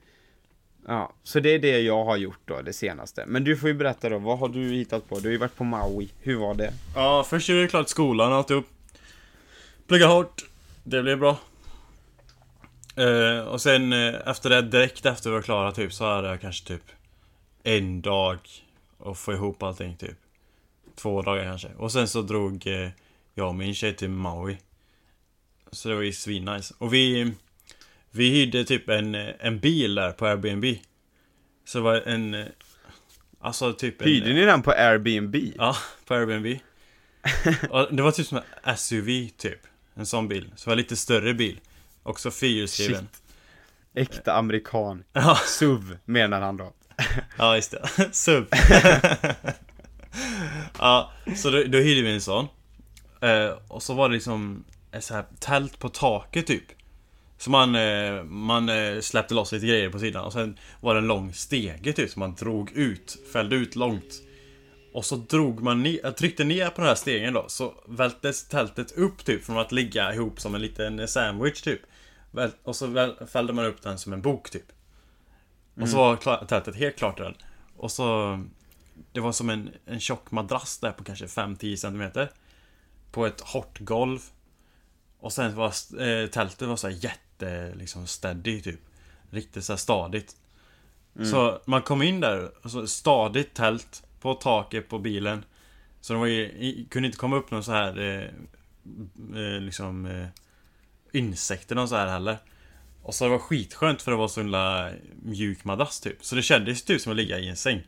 [0.87, 3.25] Ja, så det är det jag har gjort då, det senaste.
[3.27, 5.19] Men du får ju berätta då, vad har du hittat på?
[5.19, 6.73] Du har ju varit på Maui, hur var det?
[6.95, 8.65] Ja, först gjorde jag klart skolan och alltihop.
[9.87, 10.45] Plugga hårt.
[10.83, 11.37] Det blev bra.
[12.99, 16.41] Eh, och sen eh, efter det, direkt efter vi var klara typ, så hade jag
[16.41, 16.83] kanske typ
[17.63, 18.39] en dag
[18.99, 20.17] att få ihop allting typ.
[20.95, 21.67] Två dagar kanske.
[21.77, 22.89] Och sen så drog eh,
[23.35, 24.57] jag och min tjej till Maui.
[25.71, 26.73] Så det var ju svinnice.
[26.77, 27.33] Och vi,
[28.11, 30.65] vi hyrde typ en, en bil där på Airbnb.
[31.65, 32.45] Så det var en...
[33.39, 34.07] Alltså typ en...
[34.07, 35.35] Hyrde ni den på Airbnb?
[35.57, 36.59] Ja, på Airbnb.
[37.69, 39.59] Och det var typ som en SUV typ.
[39.93, 40.51] En sån bil.
[40.55, 41.59] Så det var lite större bil.
[42.09, 43.07] Också fyrhjulsdriven.
[43.93, 45.03] Äkta amerikan.
[45.13, 46.73] Ja, SUV menar han då.
[47.37, 48.09] ja, just det.
[48.11, 48.45] SUV.
[50.79, 52.47] ja, så då, då hyrde vi en sån.
[53.21, 56.63] Eh, och så var det liksom ett så här tält på taket typ.
[57.37, 60.99] Så man, eh, man eh, släppte loss lite grejer på sidan och sen var det
[60.99, 64.21] en lång stege typ som man drog ut, fällde ut långt.
[64.93, 68.91] Och så drog man ner, tryckte ner på den här stegen då, så vältes tältet
[68.91, 71.81] upp typ från att ligga ihop som en liten sandwich typ.
[72.63, 74.71] Och så fällde man upp den som en bok typ.
[75.81, 77.37] Och så var kla- tältet helt klart där.
[77.77, 78.39] Och så...
[79.11, 82.27] Det var som en, en tjock madrass där på kanske 5-10 cm.
[83.11, 84.19] På ett hårt golv.
[85.19, 85.67] Och sen var
[86.01, 88.79] eh, tältet var så här jätte, liksom steady typ.
[89.29, 90.35] Riktigt så här stadigt.
[91.25, 95.45] Så man kom in där, alltså stadigt tält på taket på bilen.
[96.01, 98.23] Så det var ju, kunde inte komma upp någon så här eh,
[99.41, 100.27] eh, liksom eh,
[101.13, 102.37] insekter och så här heller.
[103.03, 104.89] Och så det var skitskönt för det var så himla
[105.23, 106.25] mjuk madrass typ.
[106.25, 107.81] Så det kändes typ som att ligga i en säng.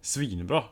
[0.00, 0.64] Svinbra.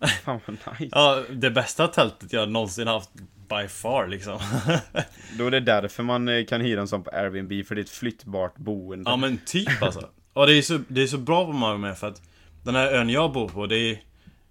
[0.24, 0.88] Fan vad nice.
[0.92, 3.10] Ja, det bästa tältet jag någonsin haft
[3.48, 4.40] by far liksom.
[5.38, 7.84] Då är det därför man eh, kan hyra en sån på Airbnb, för det är
[7.84, 9.10] ett flyttbart boende.
[9.10, 10.08] Ja men typ alltså.
[10.32, 12.22] Och det är så, det är så bra på Maui med för att
[12.64, 14.02] Den här ön jag bor på, det är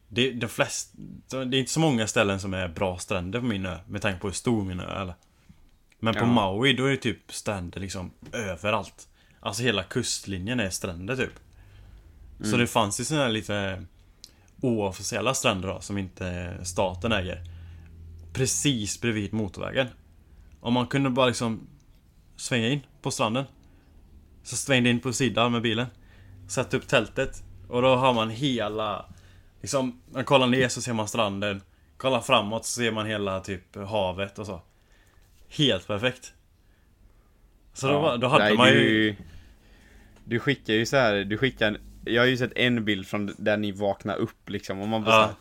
[0.08, 0.98] det, är de flesta,
[1.46, 4.20] det är inte så många ställen som är bra stränder på min ö Med tanke
[4.20, 5.16] på hur stor min ö är eller?
[6.04, 6.26] Men på Ja.
[6.26, 9.08] Maui, då är det typ stränder liksom överallt.
[9.40, 11.34] Alltså hela kustlinjen är stränder typ.
[12.44, 13.86] Så det fanns ju sådana här lite
[14.62, 17.44] oofficiella stränder då, som inte staten äger.
[18.34, 19.88] Precis bredvid motorvägen.
[20.60, 21.68] Om man kunde bara liksom
[22.36, 23.46] svänga in på stranden
[24.44, 25.88] Så svängde in på sidan med bilen.
[26.48, 29.06] Satte upp tältet Och då har man hela
[29.62, 31.62] Liksom, man kollar ner så ser man stranden.
[31.98, 34.62] Kollar framåt så ser man hela typ havet och så
[35.52, 36.34] Helt perfekt
[37.74, 38.74] Så då, var- då hade Nej, man ju
[39.12, 39.16] du,
[40.26, 43.36] du skickar ju så här, du skickar en, Jag har ju sett en bild från
[43.38, 45.22] där ni vaknar upp liksom och man bara Ja.
[45.26, 45.34] här,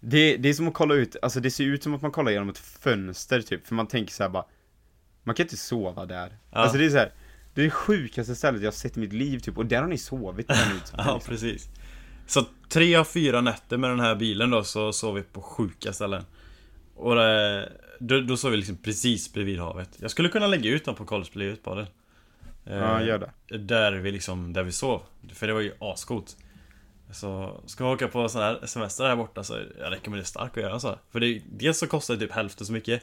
[0.00, 2.32] det, det är som att kolla ut, alltså det ser ut som att man kollar
[2.32, 4.44] genom ett fönster typ, för man tänker så här bara
[5.22, 6.36] Man kan inte sova där.
[6.50, 6.58] Ja.
[6.58, 7.12] Alltså det är så här,
[7.54, 9.88] Det är det sjukaste stället jag har sett i mitt liv typ, och där har
[9.88, 10.92] ni sovit den ut.
[10.96, 11.68] Ja, precis.
[12.26, 15.92] Så tre av fyra nätter med den här bilen då så sov vi på sjuka
[15.92, 16.24] ställen.
[17.00, 19.88] Och det, då, då sov vi liksom precis bredvid havet.
[20.00, 21.86] Jag skulle kunna lägga ut dem på Collegeblivet-podden.
[22.64, 23.58] Ja, gör det.
[23.58, 25.02] Där vi liksom, där vi sov.
[25.32, 26.36] För det var ju ascoolt.
[27.12, 30.62] Så ska man åka på sån här semester här borta så jag rekommenderar starkt att
[30.62, 30.98] göra så.
[31.10, 33.02] För det, dels så kostar det typ hälften så mycket.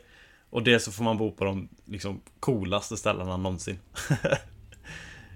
[0.49, 3.79] Och dels så får man bo på de liksom coolaste ställena någonsin.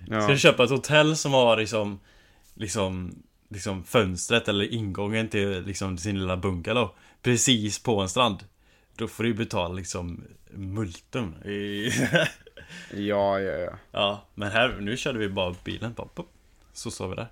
[0.07, 0.21] Ja.
[0.21, 1.99] Ska du köpa ett hotell som har liksom
[2.53, 6.89] Liksom Liksom fönstret eller ingången till liksom sin lilla bungalow
[7.21, 8.43] Precis på en strand
[9.01, 11.35] Då får du ju betala liksom Multum
[12.93, 13.71] ja, ja, ja.
[13.91, 16.27] Ja, men här, nu körde vi bara bilen bara, pop,
[16.73, 17.27] Så sov vi där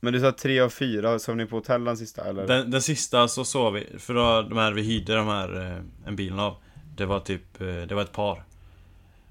[0.00, 2.46] Men du sa tre av fyra, sov ni på hotell den sista eller?
[2.46, 5.82] Den, den sista så sov vi, för då, de här vi hyrde de här, eh,
[6.06, 6.56] en bilen av
[6.96, 8.42] Det var typ, eh, det var ett par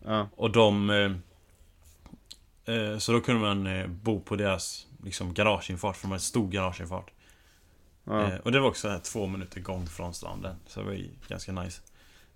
[0.05, 0.89] Ja, Och de
[2.65, 7.11] eh, Så då kunde man bo på deras liksom garageinfart, för de hade stor garageinfart
[8.07, 8.27] ja.
[8.33, 10.55] eh, Och det var också här, två minuter gång från stranden.
[10.67, 11.81] Så det var ju ganska nice.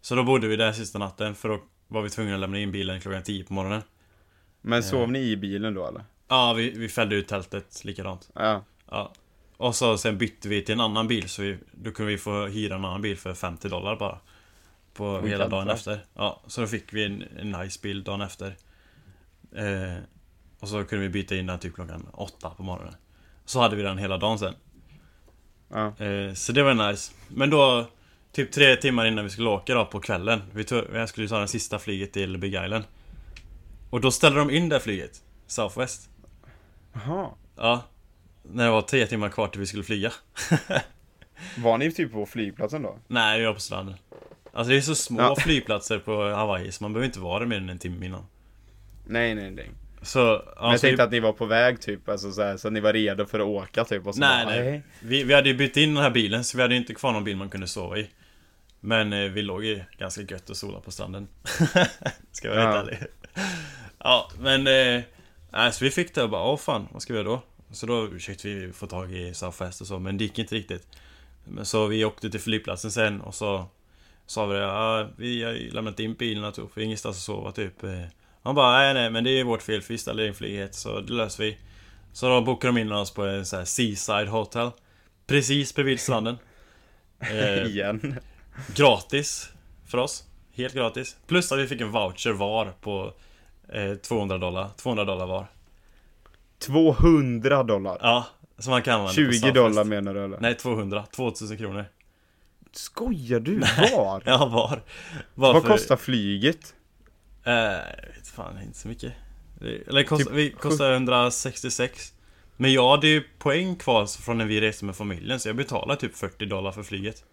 [0.02, 2.72] Så då bodde vi där sista natten, för då var vi tvungna att lämna in
[2.72, 3.82] bilen klockan 10 på morgonen.
[4.62, 6.04] Men sov ni i bilen då eller?
[6.28, 8.30] Ja, vi, vi fällde ut tältet likadant.
[8.36, 9.14] Ja, Ja.
[9.58, 12.46] Och så sen bytte vi till en annan bil, så vi, då kunde vi få
[12.48, 14.20] hyra en annan bil för 50 dollar bara.
[14.94, 16.06] På Oj, hela dagen efter.
[16.14, 18.56] Ja, så då fick vi en, en nice bil dagen efter.
[19.56, 19.98] Eh,
[20.60, 22.96] Och så kunde vi byta in den typ klockan åtta på morgonen.
[23.46, 24.54] Så hade vi den hela dagen sen
[25.72, 26.06] ja.
[26.06, 27.88] eh, Så det var nice Men då
[28.32, 31.40] Typ tre timmar innan vi skulle åka då på kvällen Vi, tog, jag skulle ta
[31.40, 32.84] den sista flyget till Big Island
[33.90, 36.10] Och då ställde de in det flyget Southwest
[36.94, 37.30] Jaha.
[37.58, 37.84] Ja
[38.44, 40.12] När det var tre timmar kvar till vi skulle flyga
[41.58, 42.98] Var ni typ på flygplatsen då?
[43.08, 43.96] Nej, vi var på stranden
[44.54, 45.36] Alltså det är så små Ja.
[45.36, 48.26] flygplatser på Hawaii så man behöver inte vara där mer än en timme innan
[49.06, 49.70] Nej, nej, nej.
[50.02, 52.80] Så, Men jag tänkte att ni var på väg typ, alltså så, här, så ni
[52.80, 54.82] var redo för att åka typ och så Nej, bara, nej.
[55.02, 57.12] vi, vi hade ju bytt in den här bilen så vi hade ju inte kvar
[57.12, 58.10] någon bil man kunde sova i
[58.80, 61.28] Men eh, vi låg ju ganska gött och sola på stranden
[62.32, 62.96] Ska jag vara helt Ja.
[62.96, 63.08] ärlig
[64.00, 65.04] Ja, men eh,
[65.52, 67.42] nej, så vi fick det och bara, åh fan, vad ska vi göra då?
[67.72, 70.88] Så då försökte vi få tag i Southwest och så, men det gick inte riktigt
[71.46, 73.66] Men Så vi åkte till flygplatsen sen och så
[74.26, 77.24] Sa vi det, ja, vi har ju lämnat in bilen och tog, för ingenstans att
[77.24, 78.02] sova typ eh.
[78.44, 81.00] Han bara, nej nej men det är vårt fel för vi ställer in flyget så
[81.02, 81.58] det löser vi
[82.14, 84.72] Så då bokade de in oss på en sån här Seaside Hotel
[85.28, 86.38] Precis bredvid stranden
[87.20, 88.20] eh, Igen.
[88.76, 89.50] Gratis
[89.88, 90.24] för oss
[90.54, 93.14] Helt gratis Plus att vi fick en voucher var på
[93.74, 95.48] eh, 200 dollar 200 dollar var
[96.60, 97.98] 200 dollar.
[98.02, 98.26] Ja,
[98.58, 99.56] som man kan använda på 20 Southwest.
[99.56, 100.40] dollar menar du eller?
[100.40, 101.86] Nej 200, 2000 kronor
[102.72, 103.60] Skojar du?
[103.60, 104.24] Var?
[104.26, 104.82] Ja var
[105.36, 106.74] Var Vad kostar flyget?
[107.44, 109.14] Eh, jag vet fan, inte så mycket.
[109.88, 112.14] Eller kost, Typ vi kostar 166.
[112.58, 116.00] Men jag hade ju poäng kvar från när vi reste med familjen, så jag betalade
[116.00, 117.24] typ 40 dollar för flyget.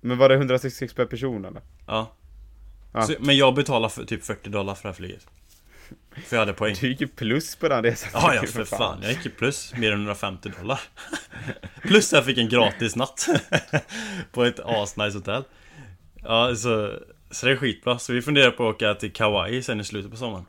[0.00, 1.62] Men var det 166 per person eller?
[1.86, 2.12] Ja.
[2.92, 3.02] Ja.
[3.02, 5.26] Så, men jag betalade för typ 40 dollar för det här flyget.
[6.26, 6.76] För jag hade poäng.
[6.80, 8.10] Du gick ju plus på den resan.
[8.14, 8.98] Ja, ja för fan.
[9.02, 10.80] Jag gick ju plus mer än 150 dollar.
[11.82, 13.28] Plus jag fick en gratis natt.
[14.32, 15.44] på ett asnice hotell.
[16.22, 16.98] Ja, så,
[17.30, 17.98] så det är skitbra.
[17.98, 20.46] Så vi funderar på att åka till Kauai sen i slutet på sommaren.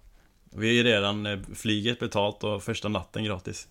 [0.55, 3.67] Vi ju redan eh, flyget betalt och första natten gratis.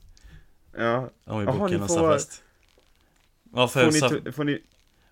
[0.79, 1.11] Ja.
[1.25, 2.43] Om vi bokar någon får- Southwest.
[3.55, 4.63] Ja, för Får ni, t- får ni...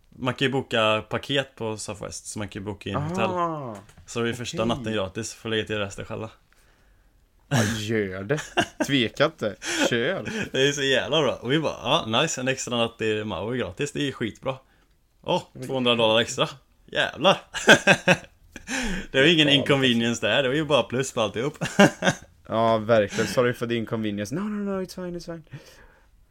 [0.08, 3.24] man kan ju boka paket på Southwest, så man kan ju boka in hotell.
[3.24, 3.76] Aha.
[4.06, 4.68] Så det är första okej.
[4.76, 6.30] natten gratis, får lägga till resten själva.
[7.48, 8.40] Ja, gör det.
[8.86, 9.56] Tveka inte.
[9.90, 10.48] Kör.
[10.52, 11.34] Det är så jävla bra.
[11.34, 14.56] Och vi bara, ja nice, en extra natt i Maui gratis, det är skitbra.
[15.22, 16.48] Åh, 200 dollar extra.
[16.86, 17.40] Jävlar!
[19.10, 21.58] det var ingen inconvenience där, det var ju bara plus på alltihop.
[22.48, 23.26] Ja, verkligen.
[23.26, 24.34] Sorry for the inconvenience.
[24.34, 25.42] No, no, no, it's fine, it's fine.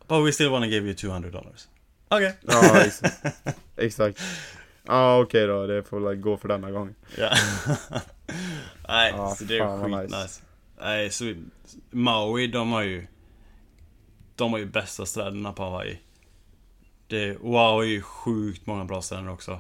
[0.08, 1.68] But we still wanna give you 200 dollars.
[2.08, 2.38] Okej.
[2.42, 3.26] Ja, exakt.
[3.78, 4.20] exakt.
[4.84, 5.68] Ja, okej då.
[5.68, 6.96] Det får väl gå för denna gång.
[7.18, 7.30] Ja.
[8.88, 10.22] Nej, Ja, så det är skitnice.
[10.24, 10.42] nice.
[10.82, 11.34] Nej, så
[11.92, 13.08] Maui, de har ju...
[14.36, 16.00] De har ju bästa stränderna på Hawaii.
[17.08, 19.60] Det, wow är ju sjukt många bra stränder också.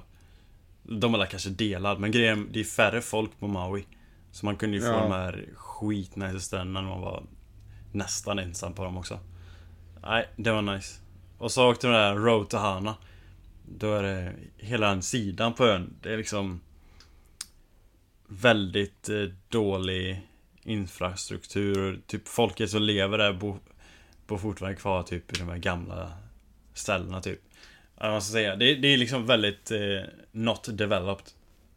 [0.83, 3.85] De är kanske delad, men grejen det är färre folk på Maui.
[4.31, 4.99] Så man kunde ju få Ja.
[5.01, 7.23] de här skitnice stränderna när man var
[7.91, 9.19] nästan ensam på dem också.
[10.01, 10.99] Nej, det var nice.
[11.37, 12.95] Och så åkte vi där Road to Hana.
[13.77, 15.93] Då är det hela den sidan på ön.
[16.01, 16.61] Det är liksom
[18.27, 20.21] väldigt eh, dålig
[20.63, 22.01] infrastruktur.
[22.07, 23.59] Typ folket som lever där bor,
[24.27, 26.11] bor fortfarande kvar typ i de här gamla
[26.73, 27.41] ställena typ.
[28.03, 28.55] Ja, vad ska säga?
[28.55, 29.79] Det, det är liksom väldigt eh,
[30.31, 31.25] not developed.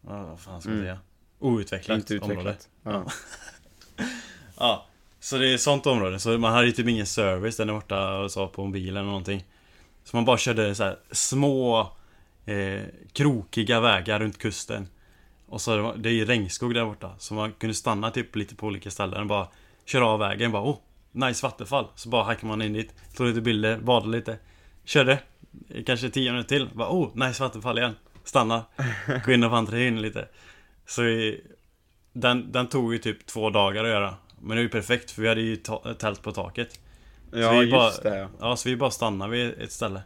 [0.06, 0.86] Ja, vad fan ska man Mm.
[0.86, 0.98] säga?
[1.38, 2.40] Outvecklat Inte område.
[2.40, 2.68] utvecklat.
[2.82, 3.04] Ja.
[4.58, 4.86] Ja,
[5.20, 6.18] så det är sånt område.
[6.18, 9.44] Så man hade ju typ ingen service där borta och så på mobilen eller någonting.
[10.04, 11.80] Så man bara körde så här små
[12.46, 12.80] eh,
[13.12, 14.88] krokiga vägar runt kusten.
[15.46, 17.14] Och så var- det är ju regnskog där borta.
[17.18, 19.48] Så man kunde stanna typ lite på olika ställen och bara
[19.84, 20.52] köra av vägen.
[20.52, 20.76] Bara oh,
[21.12, 21.86] nice vattenfall.
[21.94, 24.38] Så bara hackade man in dit, tog lite bilder, badade lite.
[24.84, 25.18] Körde.
[25.86, 26.68] Kanske 10 minuter till.
[26.74, 27.96] Bara oh, nice vattenfall igen.
[28.24, 28.64] Stanna.
[29.24, 30.28] Gå in och vandra in lite.
[30.86, 31.44] Så vi,
[32.12, 34.14] den, den tog ju typ två dagar att göra.
[34.40, 35.56] Men det är ju perfekt för vi hade ju
[35.98, 36.80] tält på taket.
[37.32, 38.18] Ja, vi just bara- det.
[38.18, 38.28] ja.
[38.40, 40.00] Ja, så vi bara stannade vid ett ställe.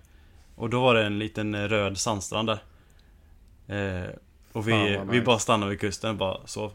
[0.56, 2.58] Och då var det en liten röd sandstrand där.
[3.66, 4.10] Eh,
[4.52, 5.24] och vi, vi nice.
[5.24, 6.72] bara stannade vid kusten och bara sov.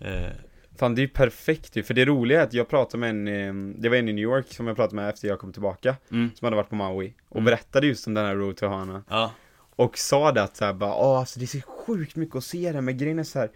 [0.00, 0.30] Eh,
[0.78, 3.28] Fan det är ju perfekt ju, för det roliga är att jag pratade med en,
[3.28, 5.96] eh, det var en i New York som jag pratade med efter jag kom tillbaka,
[6.12, 6.30] Mm.
[6.34, 7.44] som hade varit på Maui, och Mm.
[7.44, 9.02] berättade just om den här Road to Hana.
[9.08, 9.32] Ja.
[9.76, 12.72] Och sa det att såhär bara, åh alltså det är så sjukt mycket att se
[12.72, 13.50] där, men grejen är så här.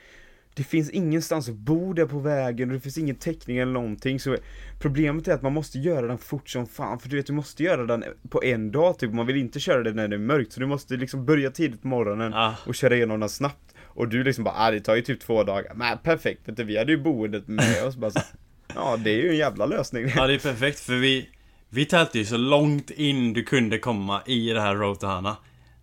[0.54, 4.20] Det finns ingenstans att bo där på vägen och det finns ingen täckning eller någonting
[4.20, 4.36] så
[4.80, 7.62] Problemet är att man måste göra den fort som fan för du vet du måste
[7.62, 10.52] göra den på en dag typ, man vill inte köra den när det är mörkt
[10.52, 12.54] så du måste liksom börja tidigt på morgonen Ja.
[12.66, 15.44] och köra igenom den snabbt Och du liksom bara, ah, det tar ju typ två
[15.44, 17.96] dagar, men perfekt, vet du, vi hade ju boendet med oss.
[17.96, 18.20] Bara så,
[18.74, 20.12] Ja det är ju en jävla lösning.
[20.16, 21.28] Ja, det är perfekt för vi
[21.68, 25.36] Vi tältade ju så långt in du kunde komma i det här Road to Hana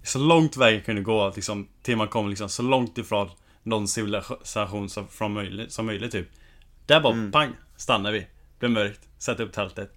[0.04, 3.30] Så långt vägen kunde gå liksom Till man kom liksom så långt ifrån
[3.64, 6.28] Någon civilisation som, från möjligt, som möjligt typ.
[6.86, 7.32] Där bara Mm.
[7.32, 8.28] pang Stannar vi.
[8.60, 9.94] Blir mörkt Sätter upp tältet.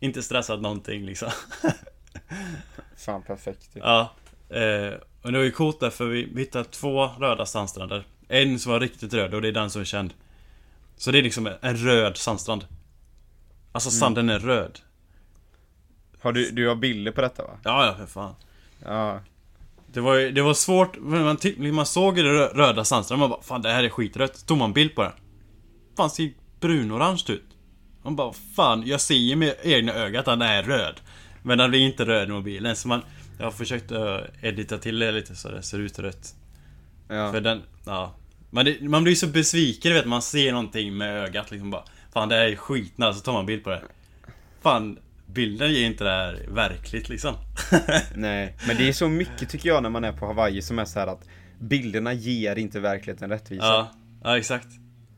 [0.00, 1.30] Inte stressat någonting liksom.
[2.96, 3.74] Fan perfekt.
[3.74, 3.82] Typ.
[3.86, 4.14] Ja
[4.50, 4.94] eh,
[5.28, 8.04] Och det var ju coolt där för vi, hittade två röda sandstränder.
[8.28, 10.14] En som var riktigt röd och det är den som är känd.
[10.96, 12.64] Så det är liksom en röd sandstrand.
[13.72, 14.00] Alltså Mm.
[14.00, 14.78] sanden är röd.
[16.22, 17.50] Har du, du har bilder på detta va?
[17.64, 18.34] Ja, ja för fan.
[18.84, 19.20] Ja,
[19.92, 21.38] Det var, det var svårt, men man,
[21.74, 24.58] man såg det rö- röda sandstranden, man bara Fan det här är skitrött, så tog
[24.58, 25.12] man bild på det
[25.96, 27.46] Fan ser brunorange ut?
[28.02, 31.00] Man bara Fan, jag ser ju med egna ögat att den är röd.
[31.42, 33.02] Men den blir inte röd i mobilen, så man
[33.38, 36.34] Jag har försökt uh, edita till det lite så det ser ut rött
[37.08, 37.32] ja.
[37.32, 38.14] För den, ja
[38.50, 42.28] Men det, man blir så besviken, vet, man ser någonting med ögat liksom bara Fan
[42.28, 43.82] det här är skitnära, så tar man bild på det
[44.62, 47.34] Fan, bilden ger inte det här verkligt liksom
[48.14, 50.84] Nej, men det är så mycket tycker jag när man är på Hawaii som är
[50.84, 51.28] så att
[51.58, 53.66] bilderna ger inte verkligheten rättvisa.
[53.66, 53.92] Ja,
[54.24, 54.68] ja exakt.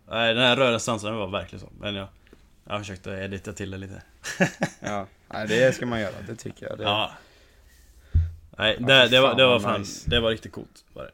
[0.09, 1.69] Nej, den här röda stansen var verkligen så.
[1.81, 2.09] Men jag,
[2.69, 4.03] jag försökte edita till det lite.
[4.81, 6.79] Ja, Nej, det ska man göra, det tycker jag.
[6.79, 7.11] Det, Ja.
[8.61, 10.11] Nej, Ja, det, fy det, var, det var fan, nice.
[10.11, 10.85] det var riktigt coolt.
[10.93, 11.11] Var det.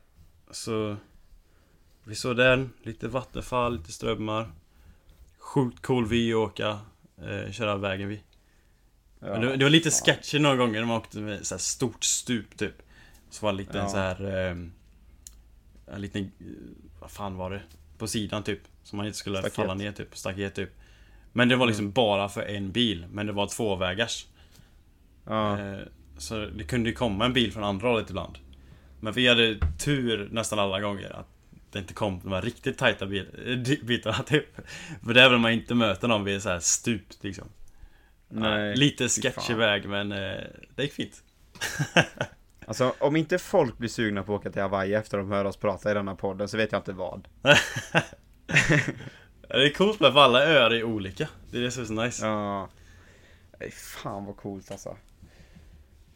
[0.54, 0.96] Så,
[2.04, 4.50] vi såg den, lite vattenfall, lite strömmar.
[5.38, 6.78] Sjukt cool vy att åka,
[7.22, 8.20] eh, köra vägen vid.
[9.20, 9.26] ja.
[9.38, 12.56] Det, det var lite sketchy några gånger när man åkte med så här stort stup
[12.58, 12.74] typ.
[13.30, 13.88] Så var det lite Ja.
[13.88, 14.56] så här eh,
[15.94, 16.46] En liten, eh,
[17.00, 17.62] vad fan var det?
[17.98, 18.60] På sidan typ.
[18.82, 19.54] Så man inte skulle Staket.
[19.54, 20.70] falla ner typ, staket typ.
[21.32, 24.26] Men det var liksom bara för en bil, men det var tvåvägars.
[25.24, 25.78] Ja, Eh,
[26.18, 28.38] så det kunde ju komma en bil från andra hållet ibland.
[29.00, 31.28] Men vi hade tur nästan alla gånger att
[31.72, 34.56] det inte kom de här riktigt tajta bil, eh, bitarna typ.
[35.04, 37.48] För det är väl man inte möter någon vid så här stup liksom.
[38.28, 38.68] nej.
[38.68, 39.58] Ja, lite fan.
[39.58, 40.40] väg men eh,
[40.74, 41.22] det gick fint.
[42.68, 45.56] Alltså om inte folk blir sugna på att åka till Hawaii efter de hör oss
[45.56, 47.28] prata i denna podden så vet jag inte vad.
[49.48, 51.28] Det är coolt med för alla öar är olika.
[51.50, 52.26] Det är det som är så nice.
[52.26, 52.68] Ja.
[53.72, 54.96] Fan vad coolt alltså.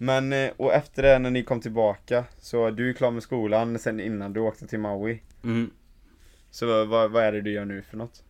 [0.03, 3.79] Men, eh, och efter det när ni kom tillbaka, så du är klar med skolan
[3.79, 5.21] sen innan du åkte till Maui.
[5.45, 5.71] Mm.
[6.51, 8.25] Så vad, vad är det du gör nu för något?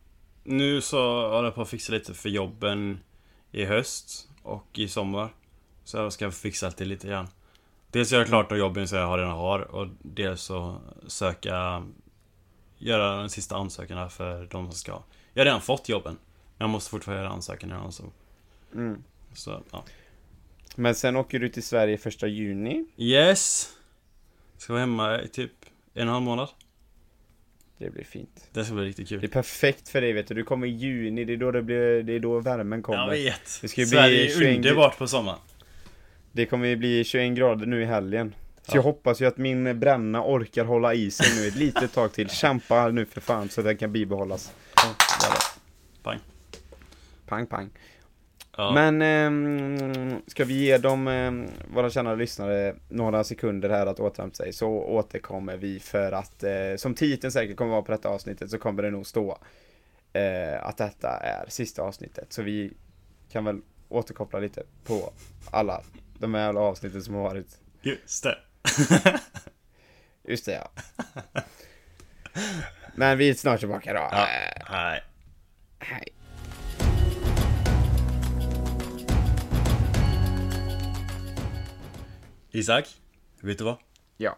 [0.44, 3.00] Nu så håller jag på att fixa lite för jobben
[3.52, 5.28] i höst och i sommar.
[5.84, 7.28] Så jag ska fixa till lite grann.
[7.90, 11.86] Dels göra klart de jobben som jag har redan har och dels så söka
[12.78, 15.02] Göra den sista ansökan här för de som ska
[15.32, 16.14] Jag har redan fått jobben
[16.56, 18.04] Men jag måste fortfarande göra ansökan innan så,
[18.74, 19.02] Mm.
[19.34, 19.84] så ja
[20.80, 22.84] Men sen åker du till Sverige första juni.
[22.96, 23.72] Yes!
[24.58, 26.48] Ska vara hemma i typ en och en halv månad
[27.78, 28.48] Det blir fint.
[28.52, 30.70] Det ska bli riktigt Det är kul perfekt för dig vet du, du kommer i
[30.70, 32.98] juni, det är då det blir, det är då värmen kommer.
[32.98, 33.58] Jag vet!
[33.62, 35.38] Det ska ju bli Sverige är 21 underbart på sommaren
[36.32, 38.34] Det kommer ju bli 21 grader nu i helgen.
[38.62, 38.74] Så Ja.
[38.76, 42.30] jag hoppas ju att min bränna orkar hålla i sig nu ett litet tag till.
[42.30, 44.52] Kämpa nu för fan så att den kan bibehållas.
[44.76, 44.94] Ja.
[46.02, 46.18] Pang.
[47.26, 47.70] Pang pang.
[48.60, 48.72] Ja.
[48.72, 54.36] Men ehm, ska vi ge dem, ehm, våra kända lyssnare, några sekunder här att återhämta
[54.36, 58.50] sig så återkommer vi för att, eh, som titeln säkert kommer vara på detta avsnittet
[58.50, 59.38] så kommer det nog stå
[60.12, 62.32] eh, att detta är sista avsnittet.
[62.32, 62.72] Så vi
[63.32, 65.12] kan väl återkoppla lite på
[65.50, 65.82] alla
[66.18, 67.58] de här jävla avsnitten som har varit.
[67.82, 68.38] Just det.
[70.28, 70.70] Just det ja.
[72.94, 74.08] Men vi är snart tillbaka då.
[74.10, 74.22] Ja.
[74.22, 75.02] Eh, Nej.
[75.78, 76.09] hej.
[82.52, 82.88] Isak,
[83.40, 83.76] vet du vad?
[84.16, 84.36] Ja.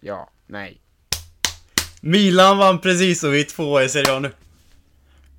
[0.00, 0.30] Ja.
[0.46, 0.80] Nej.
[2.00, 4.30] Milan vann precis och vi är tvåa i Serie A nu.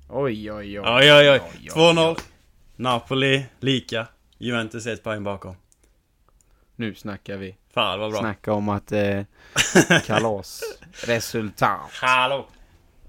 [0.08, 0.86] Oj, oj, oj.
[0.86, 1.40] Oj, oj, oj.
[1.70, 2.20] 2-0.
[2.76, 4.06] Napoli, lika.
[4.38, 5.56] Juventus ett poäng bakom.
[6.76, 7.56] Nu snackar vi.
[7.74, 8.20] Fan vad bra.
[8.20, 9.22] Snacka om att eh,
[10.06, 10.62] kalas.
[11.06, 11.90] Resultat.
[11.92, 12.48] Hallå!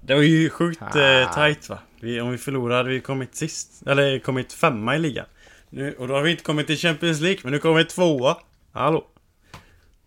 [0.00, 1.78] Det var ju sjukt eh, tight va?
[2.00, 3.82] Vi, om vi förlorar hade vi kommit sist.
[3.86, 5.26] Eller kommit femma i ligan.
[5.70, 8.36] Nu, och då har vi inte kommit till Champions League, men nu kommer vi tvåa.
[8.72, 9.06] Hallå?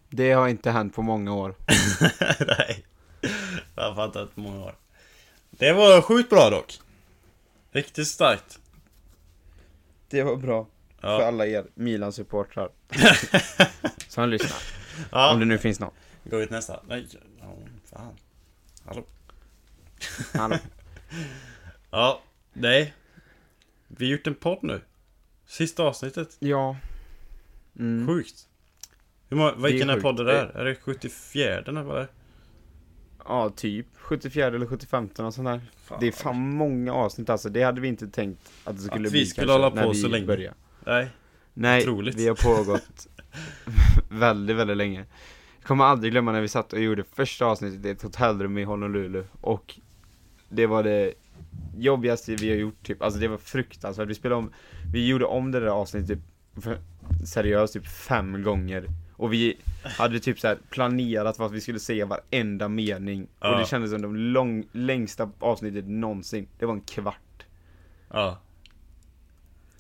[0.09, 1.55] Det har inte hänt på många år.
[2.47, 2.85] Nej.
[3.75, 4.75] Jag har fattat på många år.
[5.49, 6.79] Det var sjukt bra dock.
[7.71, 8.59] Riktigt starkt.
[10.09, 10.67] Det var bra.
[10.99, 11.25] För Ja.
[11.27, 12.69] alla er Milan-supportrar.
[14.07, 14.57] Som lyssnar.
[14.99, 15.33] Om ja.
[15.33, 15.93] det nu finns någon.
[16.23, 16.79] Gå ut nästa.
[16.87, 17.07] Nej,
[17.41, 17.55] ja,
[17.85, 18.15] fan.
[18.85, 19.03] Hallå.
[20.33, 20.55] Hallå.
[21.91, 22.21] Ja,
[22.53, 22.93] nej.
[23.87, 24.81] Vi har gjort en podd nu.
[25.45, 26.35] Sista avsnittet.
[26.39, 26.77] Ja.
[27.79, 28.07] Mm.
[28.07, 28.47] Sjukt.
[29.33, 30.51] Hur många, vilken är podden där?
[30.55, 32.07] Är det 74 eller?
[33.25, 35.61] Ja, typ 74 eller 75 och sånt där.
[35.83, 35.97] Fan.
[35.99, 37.49] Det är fan många avsnitt alltså.
[37.49, 39.93] Det hade vi inte tänkt att det skulle Att bli vi skulle kanske, hålla på
[39.93, 40.25] så länge.
[40.25, 40.55] började.
[40.85, 41.07] Nej.
[41.53, 42.15] Nej, Otroligt.
[42.15, 43.07] vi har pågått
[44.09, 45.05] väldigt, väldigt länge.
[45.59, 48.63] Jag kommer aldrig glömma när vi satt och gjorde första avsnittet i ett hotellrum i
[48.63, 49.79] Honolulu och
[50.49, 51.13] det var det
[51.77, 54.09] jobbigaste vi har gjort typ, alltså det var fruktansvärt.
[54.09, 54.51] Vi spelade om,
[54.93, 56.19] vi gjorde om det där avsnittet
[56.55, 56.65] typ,
[57.25, 58.87] seriöst typ fem gånger
[59.23, 63.57] och vi hade typ så planerat vad vi skulle säga varenda mening och Ja.
[63.59, 66.47] det kändes som de lång, längsta avsnittet någonsin.
[66.59, 67.43] Det var en kvart.
[68.09, 68.41] Ja.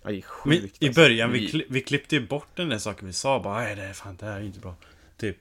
[0.03, 1.01] Ja, det är Men sjukt i alltså.
[1.01, 3.83] början, vi, kli, vi klippte ju bort den där saken vi sa bara Nej det
[3.83, 4.75] är fan det här är inte bra
[5.17, 5.37] Typ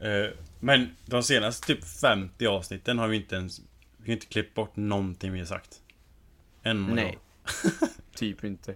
[0.00, 0.30] Eh,
[0.60, 3.60] Men de senaste typ 50 avsnitten har vi inte ens
[3.96, 5.80] Vi har inte klippt bort någonting vi har sagt
[6.62, 7.18] Än Nej.
[8.14, 8.74] typ inte.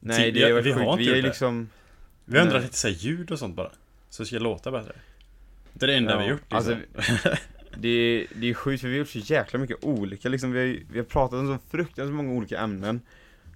[0.00, 0.86] Nej, vi- det var vi sjukt.
[0.86, 1.28] har Vi är gjort det.
[2.28, 3.70] Vi har ändrat lite så här ljud och sånt bara
[4.10, 4.92] Så det ska låta bättre
[5.72, 6.56] Det är det enda Ja, vi har gjort liksom.
[6.56, 7.36] alltså,
[7.78, 10.52] Det är, det är sjukt för vi har gjort så jäkla mycket olika liksom.
[10.52, 13.00] Vi har, vi har pratat om så fruktansvärt många olika ämnen.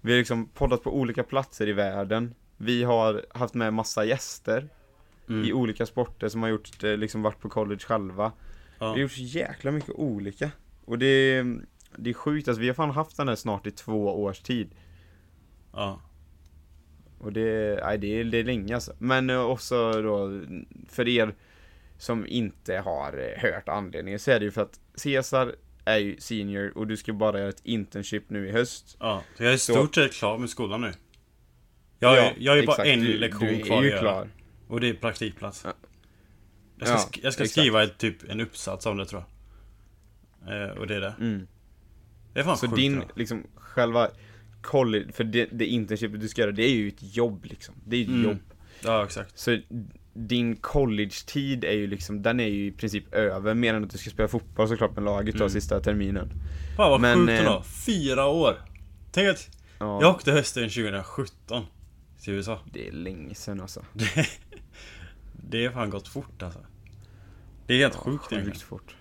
[0.01, 2.35] Vi har liksom poddat på olika platser i världen.
[2.57, 4.69] Vi har haft med massa gäster
[5.27, 5.57] i mm.
[5.57, 8.33] olika sporter som har gjort, eh, liksom varit på college själva.
[8.79, 9.03] Vi har ja.
[9.03, 10.51] gjort så jäkla mycket olika.
[10.85, 11.61] Och det är,
[11.97, 14.71] det är sjukt, alltså vi har fan haft den här snart i två års tid.
[15.73, 16.01] ja
[17.21, 18.93] Och det, nej, det, är, det är länge alltså.
[18.99, 20.41] Men eh, också då,
[20.89, 21.35] för er
[21.99, 25.55] som inte har eh, hört anledningen så är det ju för att Cesar
[25.85, 28.97] är ju senior och du ska bara göra ett internship nu i höst.
[29.01, 30.93] Ja, så jag är i stort sett klar med skolan nu
[31.99, 32.89] Jag, är- jag är bara exakt.
[32.89, 34.29] en du, lektion du är kvar att ju klar.
[34.69, 35.73] Och det är praktikplats Ja.
[36.79, 39.25] Jag ska, Ja, jag ska skriva ett, typ en uppsats om det tror
[40.47, 41.47] jag eh, Och det är det Mm.
[42.33, 43.09] Det är fan Så sjukt din, bra.
[43.15, 44.09] liksom, själva
[44.63, 47.75] college, för det, det internshipet du ska göra, det är ju ett jobb liksom.
[47.85, 48.25] Det är ett Mm.
[48.25, 48.39] jobb.
[48.85, 49.59] Ja, exakt Så
[50.15, 53.99] din college-tid är ju liksom, den är ju i princip över, mer än att du
[53.99, 55.51] ska spela fotboll såklart med laget då Mm.
[55.51, 56.29] sista terminen.
[56.77, 58.55] Fan vad Men, sjukt eh, ändå, fyra år!
[59.13, 59.49] Tänk att
[59.79, 61.65] Ja, jag åkte hösten 2017
[62.23, 63.85] Till USA det är länge sedan alltså.
[65.33, 66.61] Det, har fan gått fort alltså
[67.67, 68.95] Det är helt sjukt Sjukt egentligen fort.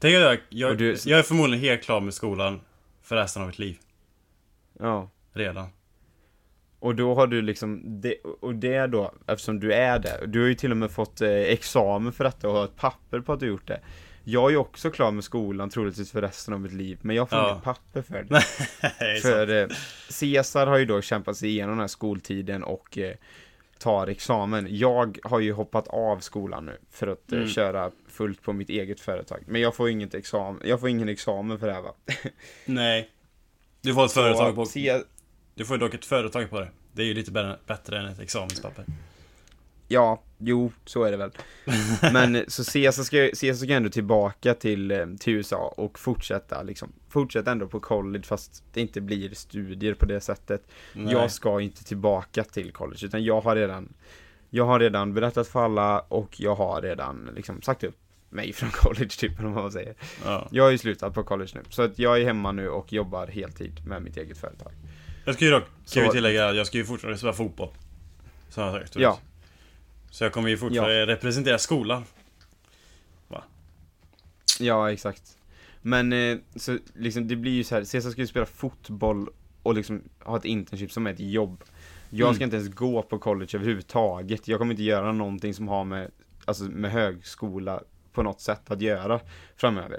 [0.00, 2.60] Tänk att jag, jag, du- jag är förmodligen helt klar med skolan
[3.02, 3.78] För resten av mitt liv
[4.78, 5.10] Ja.
[5.32, 5.66] Redan
[6.78, 10.48] Och då har du liksom, det, och det då, eftersom du är det, du har
[10.48, 13.40] ju till och med fått eh, examen för detta och har ett papper på att
[13.40, 13.80] du gjort det.
[14.24, 17.28] Jag är ju också klar med skolan troligtvis för resten av mitt liv, men jag
[17.30, 17.50] får Ja.
[17.50, 18.28] inget papper för det.
[19.00, 19.68] Nej, för eh,
[20.08, 23.14] Cesar har ju då kämpat sig igenom den här skoltiden och eh,
[23.78, 24.66] tar examen.
[24.70, 27.48] Jag har ju hoppat av skolan nu för att eh, Mm.
[27.50, 29.42] köra fullt på mitt eget företag.
[29.46, 31.94] Men jag får inget examen, jag får ingen examen för det här va.
[32.64, 33.08] Nej
[33.80, 35.04] Du får ett företag på Så, Ce-
[35.54, 38.20] Du får dock ett företag på det Det är ju lite bä- bättre än ett
[38.20, 38.84] examenspapper
[39.90, 41.30] Ja, jo, så är det väl.
[42.12, 46.92] Men så Cesar ska, Cesar ska ändå tillbaka till, eh, till USA och fortsätta liksom,
[47.08, 50.62] fortsätta ändå på college fast det inte blir studier på det sättet.
[50.92, 51.12] Nej.
[51.12, 53.92] Jag ska inte tillbaka till college utan jag har redan,
[54.50, 57.96] jag har redan berättat för alla och jag har redan liksom sagt upp
[58.30, 59.94] mig från college typ, eller vad man säger.
[60.24, 60.48] ja.
[60.50, 63.26] Jag har ju slutat på college nu, så att jag är hemma nu och jobbar
[63.26, 64.72] heltid med mitt eget företag.
[65.24, 67.68] Jag ska ju dock, ska vi Så- tillägga, att jag ska ju fortfarande spela fotboll
[68.48, 68.96] Som jag sagt.
[68.96, 69.18] Ja.
[70.10, 72.04] Så jag kommer ju fortfarande representera skolan
[74.60, 75.22] Ja, exakt.
[75.82, 79.28] Men eh, så liksom det blir ju så här, Cesar ska ju spela fotboll
[79.62, 81.64] och liksom ha ett internship som är ett jobb.
[82.10, 82.46] Jag ska Mm.
[82.46, 84.48] inte ens gå på college överhuvudtaget.
[84.48, 86.10] Jag kommer inte göra någonting som har med,
[86.44, 87.82] alltså med högskola
[88.18, 89.20] på något sätt att göra
[89.56, 89.98] framöver.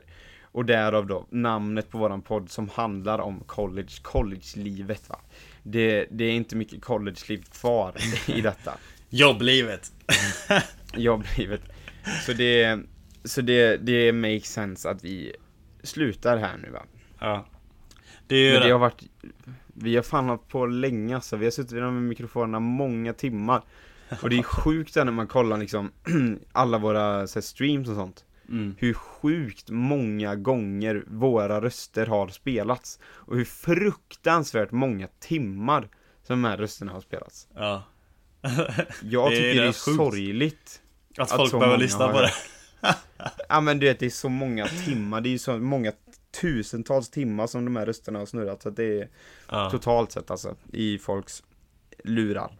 [0.52, 5.20] Och därav då namnet på våran podd som handlar om college, college-livet va.
[5.64, 7.94] Det, det är inte mycket college-liv kvar
[8.28, 8.74] i detta
[9.10, 9.92] Jobblivet!
[10.94, 11.62] jobblivet.
[12.26, 12.80] Så det,
[13.24, 15.36] så det, det makes sense att vi
[15.84, 16.84] slutar här nu va.
[17.20, 17.46] Ja
[18.28, 19.04] Det är ju Men det har varit,
[19.74, 21.36] vi har fan hållit på länge alltså.
[21.36, 23.62] Vi har suttit här mikrofonerna många timmar.
[24.22, 25.91] Och det är sjukt när man kollar liksom
[26.51, 28.26] alla våra så här, streams och sånt.
[28.49, 28.76] mm.
[28.80, 32.99] Hur sjukt många gånger våra röster har spelats.
[33.05, 35.82] Och hur fruktansvärt många timmar
[36.24, 37.47] som de här rösterna har spelats.
[37.55, 37.84] Ja
[39.03, 39.97] Jag Det är tycker det är rätt sjukt.
[39.97, 40.82] sorgligt.
[41.18, 42.32] Att Att folk behöver lyssna på det
[43.49, 45.91] Ja men du vet, det är så många timmar, det är så många
[46.41, 48.62] tusentals timmar som de här rösterna har snurrat.
[48.62, 49.10] Så att det är
[49.49, 49.70] Ja.
[49.72, 51.43] totalt sett alltså, i folks
[52.03, 52.51] lurar.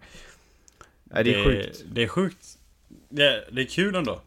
[1.10, 1.84] Nej, det är sjukt.
[1.92, 2.58] Det är sjukt.
[3.10, 4.22] Det, det är kul ändå.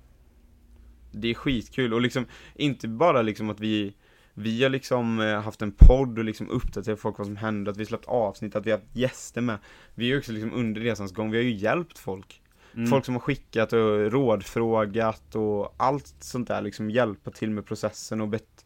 [1.12, 3.94] Det är skitkul och liksom, inte bara liksom att vi
[4.34, 7.78] vi har liksom eh, haft en podd och liksom uppdaterat folk vad som händer, att
[7.78, 9.58] vi släppt avsnitt, att vi har haft gäster med.
[9.94, 12.42] Vi har ju också liksom under resans gång, vi har ju hjälpt folk.
[12.74, 12.86] Mm.
[12.86, 18.20] Folk som har skickat och rådfrågat och allt sånt där, liksom hjälpa till med processen
[18.20, 18.61] och bett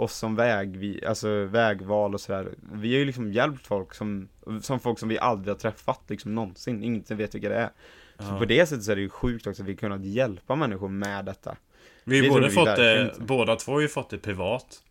[0.00, 2.48] oss som väg, vi, alltså vägval och sådär.
[2.72, 4.28] Vi har ju liksom hjälpt folk som,
[4.62, 7.70] som folk som vi aldrig har träffat liksom någonsin, ingen vet vilka det är.
[8.18, 8.38] Så Ja.
[8.38, 11.24] på det sättet så är det ju sjukt också att vi kunnat hjälpa människor med
[11.24, 11.56] detta.
[12.04, 14.82] Vi det har både fått det, båda två har ju fått det privat.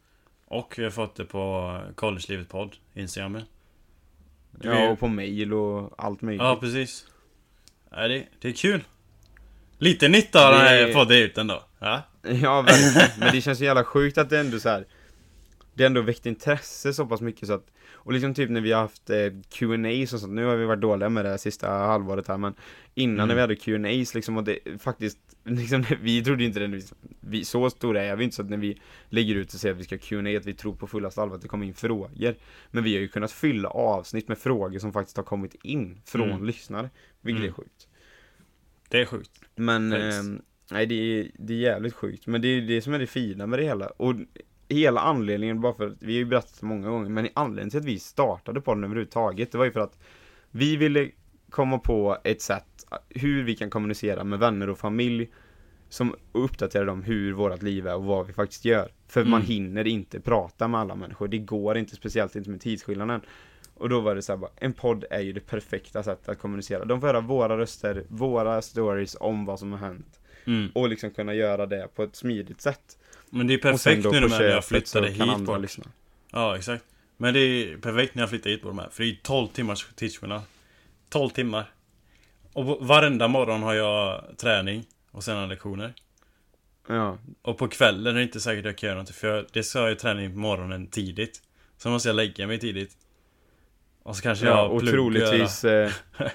[0.48, 3.40] Och vi har fått det på Collegelivet podd, Instagram.
[4.52, 6.42] Du Ja, och på mail och allt möjligt.
[6.44, 7.06] Ja, precis.
[7.92, 8.84] Ja, det, det är kul.
[9.78, 11.64] Lite nytta har den här Det- podden ut ändå.
[11.80, 12.02] Ja.
[12.42, 13.10] Ja, verkligen.
[13.20, 14.86] Men det känns så jävla sjukt att det ändå så här.
[15.78, 18.82] Det ändå väckt intresse så pass mycket så att Och liksom typ när vi har
[18.82, 19.18] haft eh,
[19.50, 22.54] Q&As och sånt, nu har vi varit dåliga med det här sista halvåret här men
[22.96, 23.28] Innan Mm.
[23.28, 26.82] när vi hade Q&As liksom och det faktiskt liksom, Vi trodde inte det,
[27.20, 29.80] vi, så stora är vi inte så att när vi lägger ut och säger att
[29.82, 32.36] vi ska ha Q&A att vi tror på fullaste allvar att det kommer in frågor
[32.72, 36.30] Men vi har ju kunnat fylla avsnitt med frågor som faktiskt har kommit in från
[36.32, 36.46] Mm.
[36.46, 36.90] lyssnare
[37.22, 37.50] Vilket Mm.
[37.50, 37.88] är sjukt
[38.90, 39.32] Det är sjukt.
[39.56, 42.28] men, ehm, nej det är, det är jävligt sjukt.
[42.28, 43.88] Men det är det som är det fina med det hela.
[43.88, 44.16] Och
[44.70, 47.86] hela anledningen, bara för att, vi har ju berättat många gånger, men anledningen till att
[47.86, 50.00] vi startade podden överhuvudtaget, det var ju för att
[50.52, 51.10] vi ville
[51.50, 55.30] komma på ett sätt hur vi kan kommunicera med vänner och familj
[55.90, 58.92] som uppdaterar dem hur vårt liv är och vad vi faktiskt gör.
[59.08, 59.48] För man Mm.
[59.48, 63.22] hinner inte prata med alla människor, det går inte, speciellt inte med tidsskillnaden.
[63.74, 66.40] Och då var det så här bara, en podd är ju det perfekta sättet att
[66.40, 66.86] kommunicera.
[66.86, 70.20] De får höra våra röster, våra stories om vad som har hänt.
[70.46, 70.70] Mm.
[70.76, 72.98] Och liksom kunna göra det på ett smidigt sätt.
[73.30, 75.62] Men det är perfekt nu när jag flyttade hit bort.
[75.62, 75.84] lyssna.
[76.32, 76.84] Ja, exakt.
[77.18, 78.90] Men det är perfekt när jag flyttade hit på de här.
[78.92, 80.42] För det är 12 timmars tidsskillnad.
[81.10, 81.72] 12 timmar.
[82.54, 85.94] Och varenda morgon har jag träning och sen har jag lektioner.
[86.88, 89.46] Ja, Och på kvällen är det inte säkert att jag kan göra någonting för jag,
[89.52, 91.42] det ska jag ju träning på morgonen tidigt.
[91.78, 92.98] Så måste jag lägga mig tidigt.
[94.04, 95.92] Och så kanske ja jag och plugg troligtvis eh,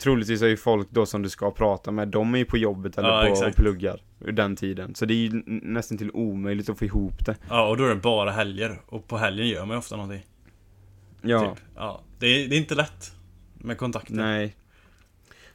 [0.00, 2.98] Troligtvis är ju folk då som du ska prata med, de är ju på jobbet
[2.98, 3.48] eller Ja, på exakt.
[3.58, 4.94] och pluggar den tiden.
[4.94, 7.36] Så det är ju nästan till omöjligt att få ihop det.
[7.48, 8.80] Ja, och då är det bara helger.
[8.86, 10.26] Och på helgen gör man ju ofta någonting.
[11.22, 11.64] Ja, Typ.
[11.76, 12.00] Ja.
[12.18, 13.12] Det är, det är inte lätt.
[13.58, 14.14] Med kontakter.
[14.14, 14.56] nej.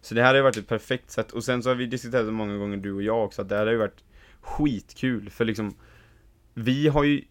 [0.02, 1.32] Så det här har ju varit ett perfekt sätt.
[1.32, 3.56] Och sen så har vi diskuterat det många gånger du och jag också, att det
[3.58, 4.04] här har ju varit
[4.42, 5.30] skitkul.
[5.30, 5.76] För liksom,
[6.54, 7.22] vi har ju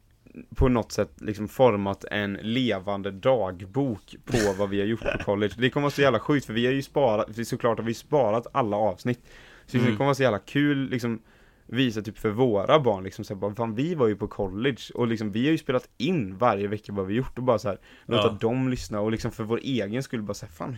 [0.55, 5.55] på något sätt liksom format en levande dagbok på vad vi har gjort på college.
[5.59, 8.47] Det kommer vara så jävla sjukt för vi har ju sparat, såklart har vi sparat
[8.53, 9.21] alla avsnitt.
[9.67, 9.91] Så Mm.
[9.91, 11.23] det kommer vara så jävla kul liksom
[11.67, 14.77] visa typ för våra barn liksom så här, bara, fan vi var ju på college
[14.95, 17.69] och liksom vi har ju spelat in varje vecka vad vi gjort och bara så
[17.69, 18.39] här låta Ja.
[18.41, 20.77] dem lyssna och liksom för vår egen skull bara säga fan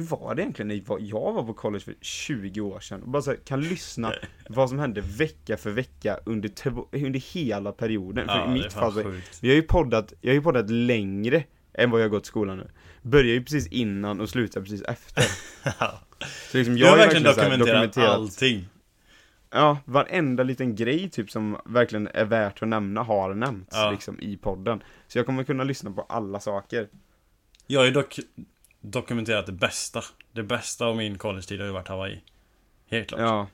[0.00, 3.02] hur- var det egentligen när jag- jag var på college för 20 år sedan?
[3.02, 4.12] Och bara så här, kan lyssna
[4.48, 6.50] vad som hände vecka för vecka under,
[6.92, 8.26] under hela perioden.
[8.28, 8.92] för i mitt fall
[9.40, 11.44] vi har ju poddat, jag har ju poddat längre
[11.74, 12.68] än vad jag har gått i skolan nu.
[13.02, 15.24] Börjar ju precis innan och slutar precis efter.
[16.50, 18.66] Så liksom Du jag har ju verkligen så här dokumenterat, allting.
[19.50, 23.90] Ja, varenda liten grej typ som verkligen är värt att nämna har nämnts Ja.
[23.90, 24.82] liksom i podden.
[25.08, 26.88] Så jag kommer kunna lyssna på alla saker.
[27.66, 28.18] Jag har ju dock
[28.90, 30.02] dokumenterat det bästa.
[30.32, 32.20] Det bästa av min college-tid har ju varit Hawaii.
[32.90, 33.20] Helt klart.
[33.20, 33.46] Ja.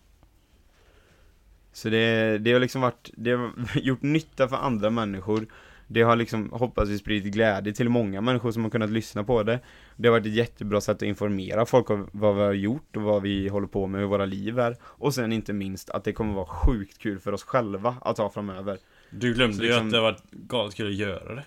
[1.73, 5.47] Så det, det har liksom varit, det har gjort nytta för andra människor.
[5.87, 9.43] Det har liksom, hoppas vi, spridit glädje till många människor som har kunnat lyssna på
[9.43, 9.61] det.
[9.97, 13.03] Det har varit ett jättebra sätt att informera folk om vad vi har gjort och
[13.03, 14.77] vad vi håller på med, hur våra liv är.
[14.83, 18.31] Och sen inte minst att det kommer vara sjukt kul för oss själva att ha
[18.31, 18.79] framöver.
[19.11, 21.45] Du glömde Så ju liksom- att det var galet kul att göra det.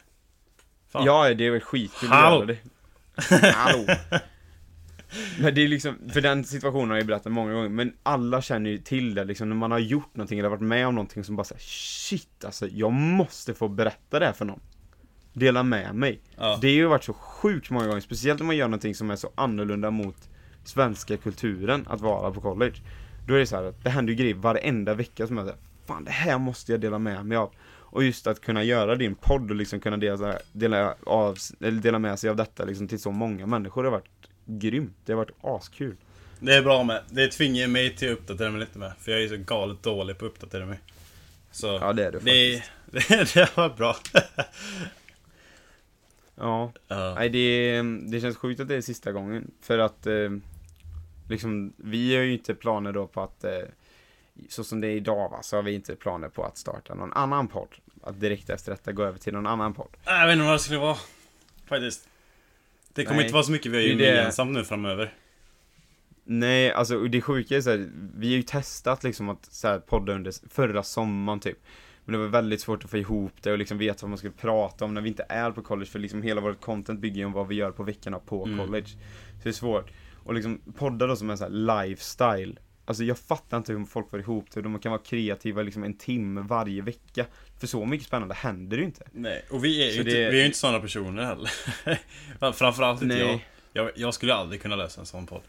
[0.89, 1.05] Fan.
[1.05, 2.57] Ja, det är väl skitkul att göra det.
[3.53, 3.86] Hallå!
[5.39, 8.70] Men det är liksom, för den situationen har jag berättat många gånger, men alla känner
[8.70, 11.36] ju till det liksom när man har gjort någonting eller varit med om någonting som
[11.36, 14.59] bara säger shit alltså, jag måste få berätta det här för någon.
[15.34, 16.20] Dela med mig.
[16.38, 16.57] Ja.
[16.61, 19.16] Det har ju varit så sjukt många gånger, speciellt om man gör någonting som är
[19.16, 20.30] så annorlunda mot
[20.63, 22.76] svenska kulturen att vara på college.
[23.28, 25.59] Då är det så här att det händer ju grejer varenda vecka som jag säger,
[25.86, 27.51] fan det här måste jag dela med mig av.
[27.95, 31.99] Och just att kunna göra din podd och liksom kunna dela, dela, av, eller dela
[31.99, 34.97] med sig av detta liksom till så många människor det har varit grymt.
[35.05, 35.95] Det har varit askul.
[36.39, 37.01] Det är bra med.
[37.09, 38.93] Det tvingar mig till att uppdatera mig lite med.
[38.99, 40.79] För jag är så galet dålig på att uppdatera mig.
[41.51, 42.71] Så Ja det är det, faktiskt.
[43.09, 43.95] det, det var bra.
[46.35, 46.71] Ja.
[46.87, 47.15] Ja.
[47.15, 47.81] Nej det,
[48.11, 49.51] det känns sjukt att det är sista gången.
[49.61, 50.29] För att eh,
[51.29, 53.59] liksom, vi har ju inte planer då på att eh,
[54.49, 57.13] så som det är idag va, så har vi inte planer på att starta någon
[57.13, 57.69] annan podd.
[58.05, 59.97] Att direkt efter detta gå över till någon annan podd.
[60.05, 60.97] Jag vet inte vad det skulle vara.
[61.65, 62.07] Faktiskt.
[62.93, 63.25] Det kommer Nej.
[63.25, 65.13] inte vara så mycket vi har Det gemensamt nu framöver.
[66.23, 69.79] Nej, alltså det sjuka är så här, vi har ju testat liksom att så här,
[69.79, 71.57] podda under förra sommaren typ.
[72.05, 74.33] Men det var väldigt svårt att få ihop det och liksom veta vad man skulle
[74.33, 77.25] prata om när vi inte är på college för liksom hela vårt content bygger ju
[77.25, 78.65] om vad vi gör på veckorna på Mm.
[78.65, 78.87] college.
[78.87, 79.91] Så det är svårt.
[80.23, 82.59] Och liksom podda då som en sån här lifestyle.
[82.86, 85.97] Alltså jag fattar inte hur folk får ihop det, de kan vara kreativa liksom en
[85.97, 87.25] timme varje vecka.
[87.59, 89.03] För så mycket spännande händer det ju inte.
[89.11, 91.49] Nej, och vi är ju Så inte, det- vi är ju inte sådana personer heller.
[92.53, 93.39] Framförallt inte jag.
[93.73, 93.91] Jag.
[93.95, 95.41] Jag skulle aldrig kunna lösa en sån podd.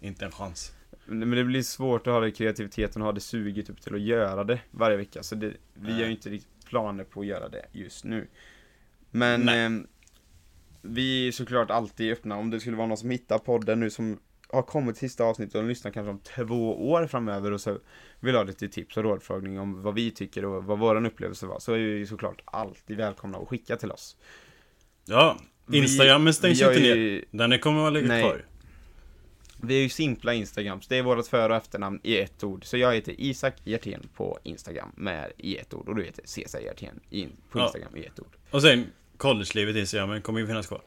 [0.00, 0.72] Inte en chans.
[1.06, 4.00] Men det blir svårt att ha det kreativiteten och ha det suget upp till att
[4.00, 5.22] göra det varje vecka.
[5.22, 5.92] Så det, vi Nej.
[5.92, 8.28] har ju inte riktigt planer på att göra det just nu.
[9.10, 9.86] Men ehm,
[10.82, 14.18] vi är såklart alltid öppna om det skulle vara någon som hittar podden nu som
[14.52, 17.78] har kommit till sista avsnittet och lyssnar kanske om två år framöver och så
[18.20, 21.58] vill ha lite tips och rådfrågning om vad vi tycker och vad våran upplevelse var.
[21.58, 24.16] Så är vi såklart alltid välkomna att skicka till oss.
[25.04, 25.36] Ja,
[25.72, 26.94] Instagramen stängs har inte ner.
[26.96, 28.22] ju- Den kommer att ligga Nej.
[28.22, 28.44] kvar.
[29.64, 32.64] Vi är ju simpla Instagrams, det är vårt för och efternamn i ett ord.
[32.64, 36.60] Så jag heter Isak Hjertén på Instagram med i ett ord och du heter Cesar
[36.60, 37.64] Hjertén i- på Ja.
[37.64, 38.36] Instagram i ett ord.
[38.50, 38.86] Och sen,
[39.16, 40.82] collegelivet Instagramen kommer ju finnas kvar.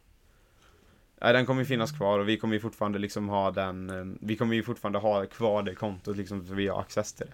[1.26, 4.18] Ja, den kommer ju finnas kvar och vi kommer ju fortfarande liksom ha den, eh,
[4.22, 7.34] vi kommer ju fortfarande ha kvar det kontot liksom så vi har access till det.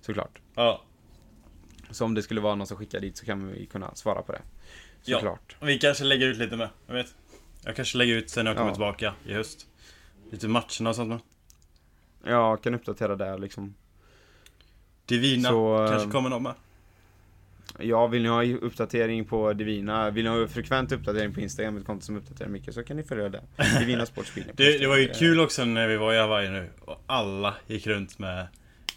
[0.00, 0.38] Såklart.
[0.54, 0.82] Ja.
[1.90, 4.32] Så om det skulle vara någon som skickar dit så kan vi kunna svara på
[4.32, 4.40] det.
[5.04, 5.16] Ja.
[5.18, 5.56] Såklart.
[5.60, 6.68] Och vi kanske lägger ut lite med.
[6.86, 7.14] Jag vet.
[7.64, 8.74] Jag kanske lägger ut sen när jag kommer Ja.
[8.74, 9.66] tillbaka i höst.
[10.30, 11.20] Lite matcherna och sånt med.
[12.24, 13.74] Jag kan uppdatera där liksom.
[15.06, 16.54] Divina Så, eh, kanske kommer någon med.
[17.78, 21.86] Ja, vill ni ha uppdatering på Divina, vill ni ha frekvent uppdatering på Instagram, ett
[21.86, 23.42] konto som uppdaterar mycket, så kan ni följa det.
[23.78, 24.22] Divina på
[24.54, 26.70] Det, det var ju kul också när vi var i Hawaii nu.
[26.80, 28.46] Och alla gick runt med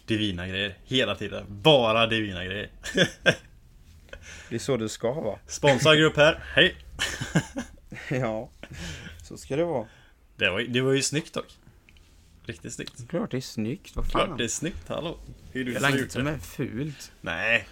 [0.06, 0.78] Divina grejer.
[0.84, 1.44] Hela tiden.
[1.48, 2.70] Bara Divina grejer.
[4.48, 5.38] Det är så det ska vara.
[5.46, 6.42] Sponsra grupp här.
[6.54, 6.74] Hej!
[8.10, 8.50] Ja,
[9.22, 9.86] så ska det vara.
[10.36, 11.58] Det var, det var ju snyggt dock.
[12.46, 13.08] Riktigt snyggt.
[13.10, 14.36] Klart det är snyggt, vad Klart fan.
[14.36, 15.18] det är snyggt, hallå.
[15.52, 17.12] Hur är du Det är som är fult.
[17.20, 17.68] Nej.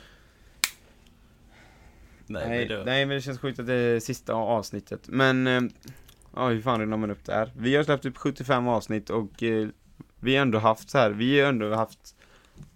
[2.31, 2.85] Nej, Nej, men det...
[2.85, 5.09] nej, men det känns sjukt att det är sista avsnittet.
[5.09, 5.61] Men, eh,
[6.35, 7.51] ja hur fan rullar man upp det här?
[7.57, 9.69] Vi har släppt upp 75 avsnitt och eh,
[10.21, 12.17] vi har ändå haft så här, vi har ändå haft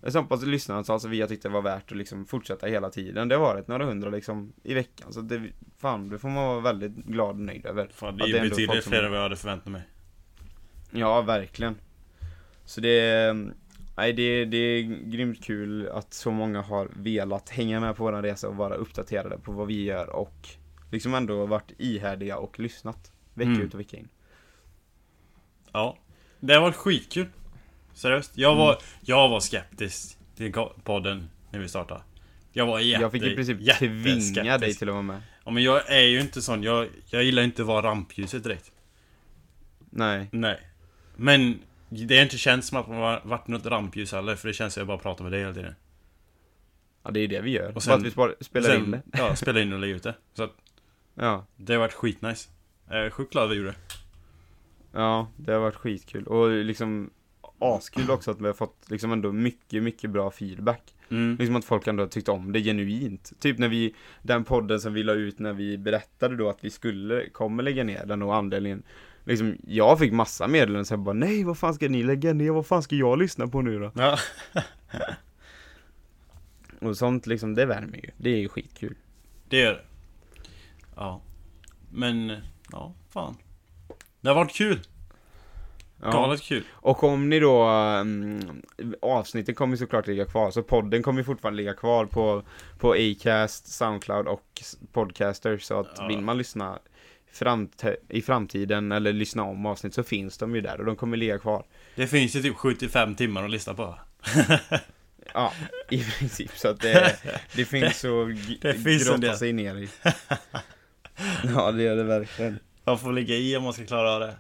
[0.07, 3.29] så pass lyssnarantal så vi har tyckt det var värt att liksom fortsätta hela tiden.
[3.29, 5.43] Det har varit några hundra liksom i veckan, så det,
[5.79, 7.89] fan, det får man vara väldigt glad och nöjd över.
[7.95, 9.83] Fan, Att det det betydligt folk som- fler än vad jag hade förväntat mig.
[10.91, 11.75] Ja, verkligen.
[12.65, 13.53] Så det är,
[13.97, 18.23] nej, det, det är grymt kul att så många har velat hänga med på våran
[18.23, 20.49] resa och vara uppdaterade på vad vi gör och
[20.93, 23.63] liksom ändå varit ihärdiga och lyssnat vecka Mm.
[23.63, 24.09] ut och vecka in.
[25.73, 25.99] Ja.
[26.41, 27.27] Det har varit skitkul.
[27.95, 28.33] Seriöst.
[28.35, 30.53] Jag var, jag var skeptisk till
[30.85, 32.01] podden när vi startade.
[32.53, 35.23] Jag var jätte, jag fick i princip tvinga dig till att vara med.
[35.45, 38.73] Ja men jag är ju inte sån, jag, jag gillar inte att vara rampljuset direkt.
[39.91, 40.61] Nej, Nej.
[41.17, 41.59] Men
[41.95, 44.75] det har inte känts som att man har varit något rampljus heller, för det känns
[44.75, 45.75] som att jag bara pratar med dig hela tiden.
[47.05, 47.73] ja det är det vi gör.
[47.77, 49.03] Och sen- Bara att vi spelar Sen- in det.
[49.13, 50.15] Ja, spela in och lägga ut det.
[50.35, 50.53] Så att
[51.15, 52.49] Ja, det har varit skitnice.
[52.89, 53.77] Jag är sjukt glad vi gjorde det.
[54.93, 56.27] ja, det har varit skitkul.
[56.27, 57.11] Och liksom
[57.59, 60.95] askul också att vi har fått liksom ändå mycket, mycket bra feedback.
[61.11, 61.37] Mm.
[61.39, 63.33] Liksom att folk ändå har tyckt om det genuint.
[63.41, 66.71] Typ när vi, den podden som vi la ut när vi berättade då att vi
[66.71, 68.83] skulle, kommer lägga ner den och anledningen
[69.25, 72.67] Liksom, jag fick massa meddelanden sen bara nej vad fan ska ni lägga ner, vad
[72.67, 73.93] fan ska jag lyssna på nu då?
[73.95, 74.19] Ja.
[76.81, 78.11] Och sånt liksom, det värmer ju.
[78.17, 78.97] Det är ju skitkul.
[79.49, 79.85] Det gör det.
[80.97, 81.21] Ja.
[81.91, 82.33] Men,
[82.73, 83.37] ja, fan.
[84.21, 84.81] Det har varit kul.
[86.03, 86.11] Ja.
[86.11, 86.65] Galet kul.
[86.71, 88.63] Och om ni då, um,
[89.03, 92.43] avsnittet kommer såklart ligga kvar, så podden kommer fortfarande ligga kvar på,
[92.79, 94.63] på Acast, Soundcloud och
[94.93, 96.07] Podcaster, så att Ja.
[96.07, 96.79] vill man lyssna
[97.35, 101.17] framt- i framtiden eller lyssna om avsnitt så finns de ju där och de kommer
[101.17, 101.65] ligga kvar.
[101.95, 103.99] Det finns ju typ 75 timmar att lyssna på.
[105.35, 105.53] Ja,
[105.91, 107.17] i princip, så att det,
[107.57, 108.09] det finns Det
[108.71, 109.89] en grotta sig ner i.
[111.55, 112.59] Ja, det är det verkligen.
[112.85, 114.37] Man får ligga i om man ska klara av det.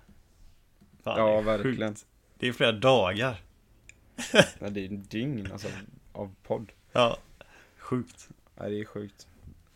[1.04, 1.88] Fan, Ja, det verkligen.
[1.94, 2.06] sjukt.
[2.38, 3.36] Det är flera dagar.
[4.32, 5.68] Ja, det är en dygn alltså,
[6.12, 6.72] av podd.
[6.92, 7.16] Ja.
[7.78, 8.28] Sjukt.
[8.60, 9.26] Nej, det är sjukt.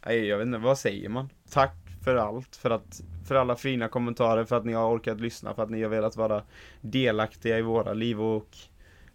[0.07, 1.29] Nej, jag vet inte, vad säger man?
[1.51, 1.75] Tack
[2.05, 5.63] för allt, för att, för alla fina kommentarer, för att ni har orkat lyssna, för
[5.63, 6.43] att ni har velat vara
[6.81, 8.57] delaktiga i våra liv och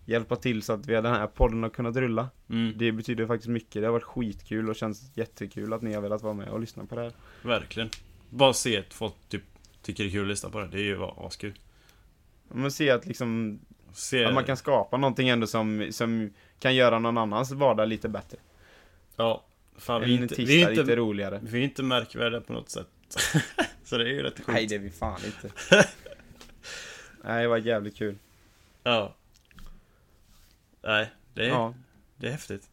[0.06, 2.30] hjälpa till så att vi den här podden har kunnat rulla.
[2.50, 6.02] Mm, Det betyder faktiskt mycket, det har varit skitkul och känns jättekul att ni har
[6.02, 7.14] velat vara med och lyssna på det här.
[7.42, 7.90] verkligen.
[8.30, 9.44] Bara se att folk typ
[9.82, 10.68] tycker det är kul att lyssna på det.
[10.68, 11.54] Det är ju askul.
[12.52, 13.60] Man ser att liksom,
[13.94, 14.26] Se...
[14.26, 18.38] att man kan skapa någonting ändå som, som kan göra någon annans vardag lite bättre.
[19.16, 19.44] Ja.
[19.78, 21.40] Fan, vi är En inte, tisdag vi är lite inte, roligare.
[21.44, 22.88] vi är inte märkvärdiga på något sätt.
[23.84, 24.48] Så det är ju rätt sjukt.
[24.48, 25.52] Nej, det är vi fan inte.
[27.24, 28.18] Nej, det var jävligt kul.
[28.84, 29.16] Ja.
[30.84, 31.74] Nej, det är, Ja,
[32.16, 32.70] det är häftigt.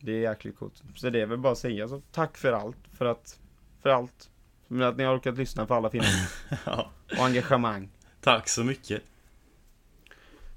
[0.00, 0.82] det är jäkligt coolt.
[0.96, 2.02] Så det är väl bara att säga så.
[2.12, 3.38] Tack för allt, för att,
[3.82, 4.30] för allt.
[4.68, 6.28] För att ni har orkat lyssna på alla filmer.
[6.66, 6.90] Ja.
[7.18, 7.90] Och engagemang.
[8.20, 9.02] Tack så mycket.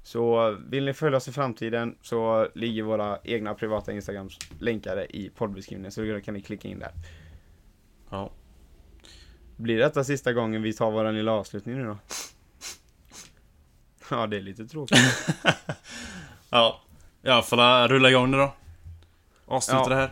[0.06, 5.30] Så vill ni följa oss i framtiden så ligger våra egna privata Instagrams länkade i
[5.30, 6.92] poddbeskrivningen så då kan ni klicka in där.
[8.10, 8.30] Ja.
[9.56, 11.98] Blir detta sista gången vi tar våran lilla avslutning nu då?
[14.10, 14.98] Ja, det är lite tråkigt.
[16.50, 16.80] Ja.
[17.22, 18.54] Ja, får jag rulla igång det då.
[19.46, 19.88] Avsluta Ja.
[19.88, 20.10] det här.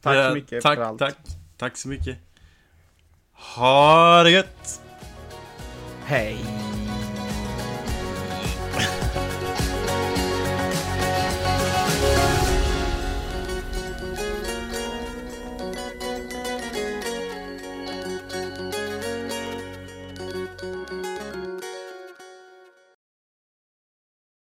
[0.00, 0.98] Tack så mycket tack, för allt.
[0.98, 1.16] Tack,
[1.56, 2.18] tack så mycket.
[3.32, 4.82] Ha det gött!
[6.04, 6.36] Hej!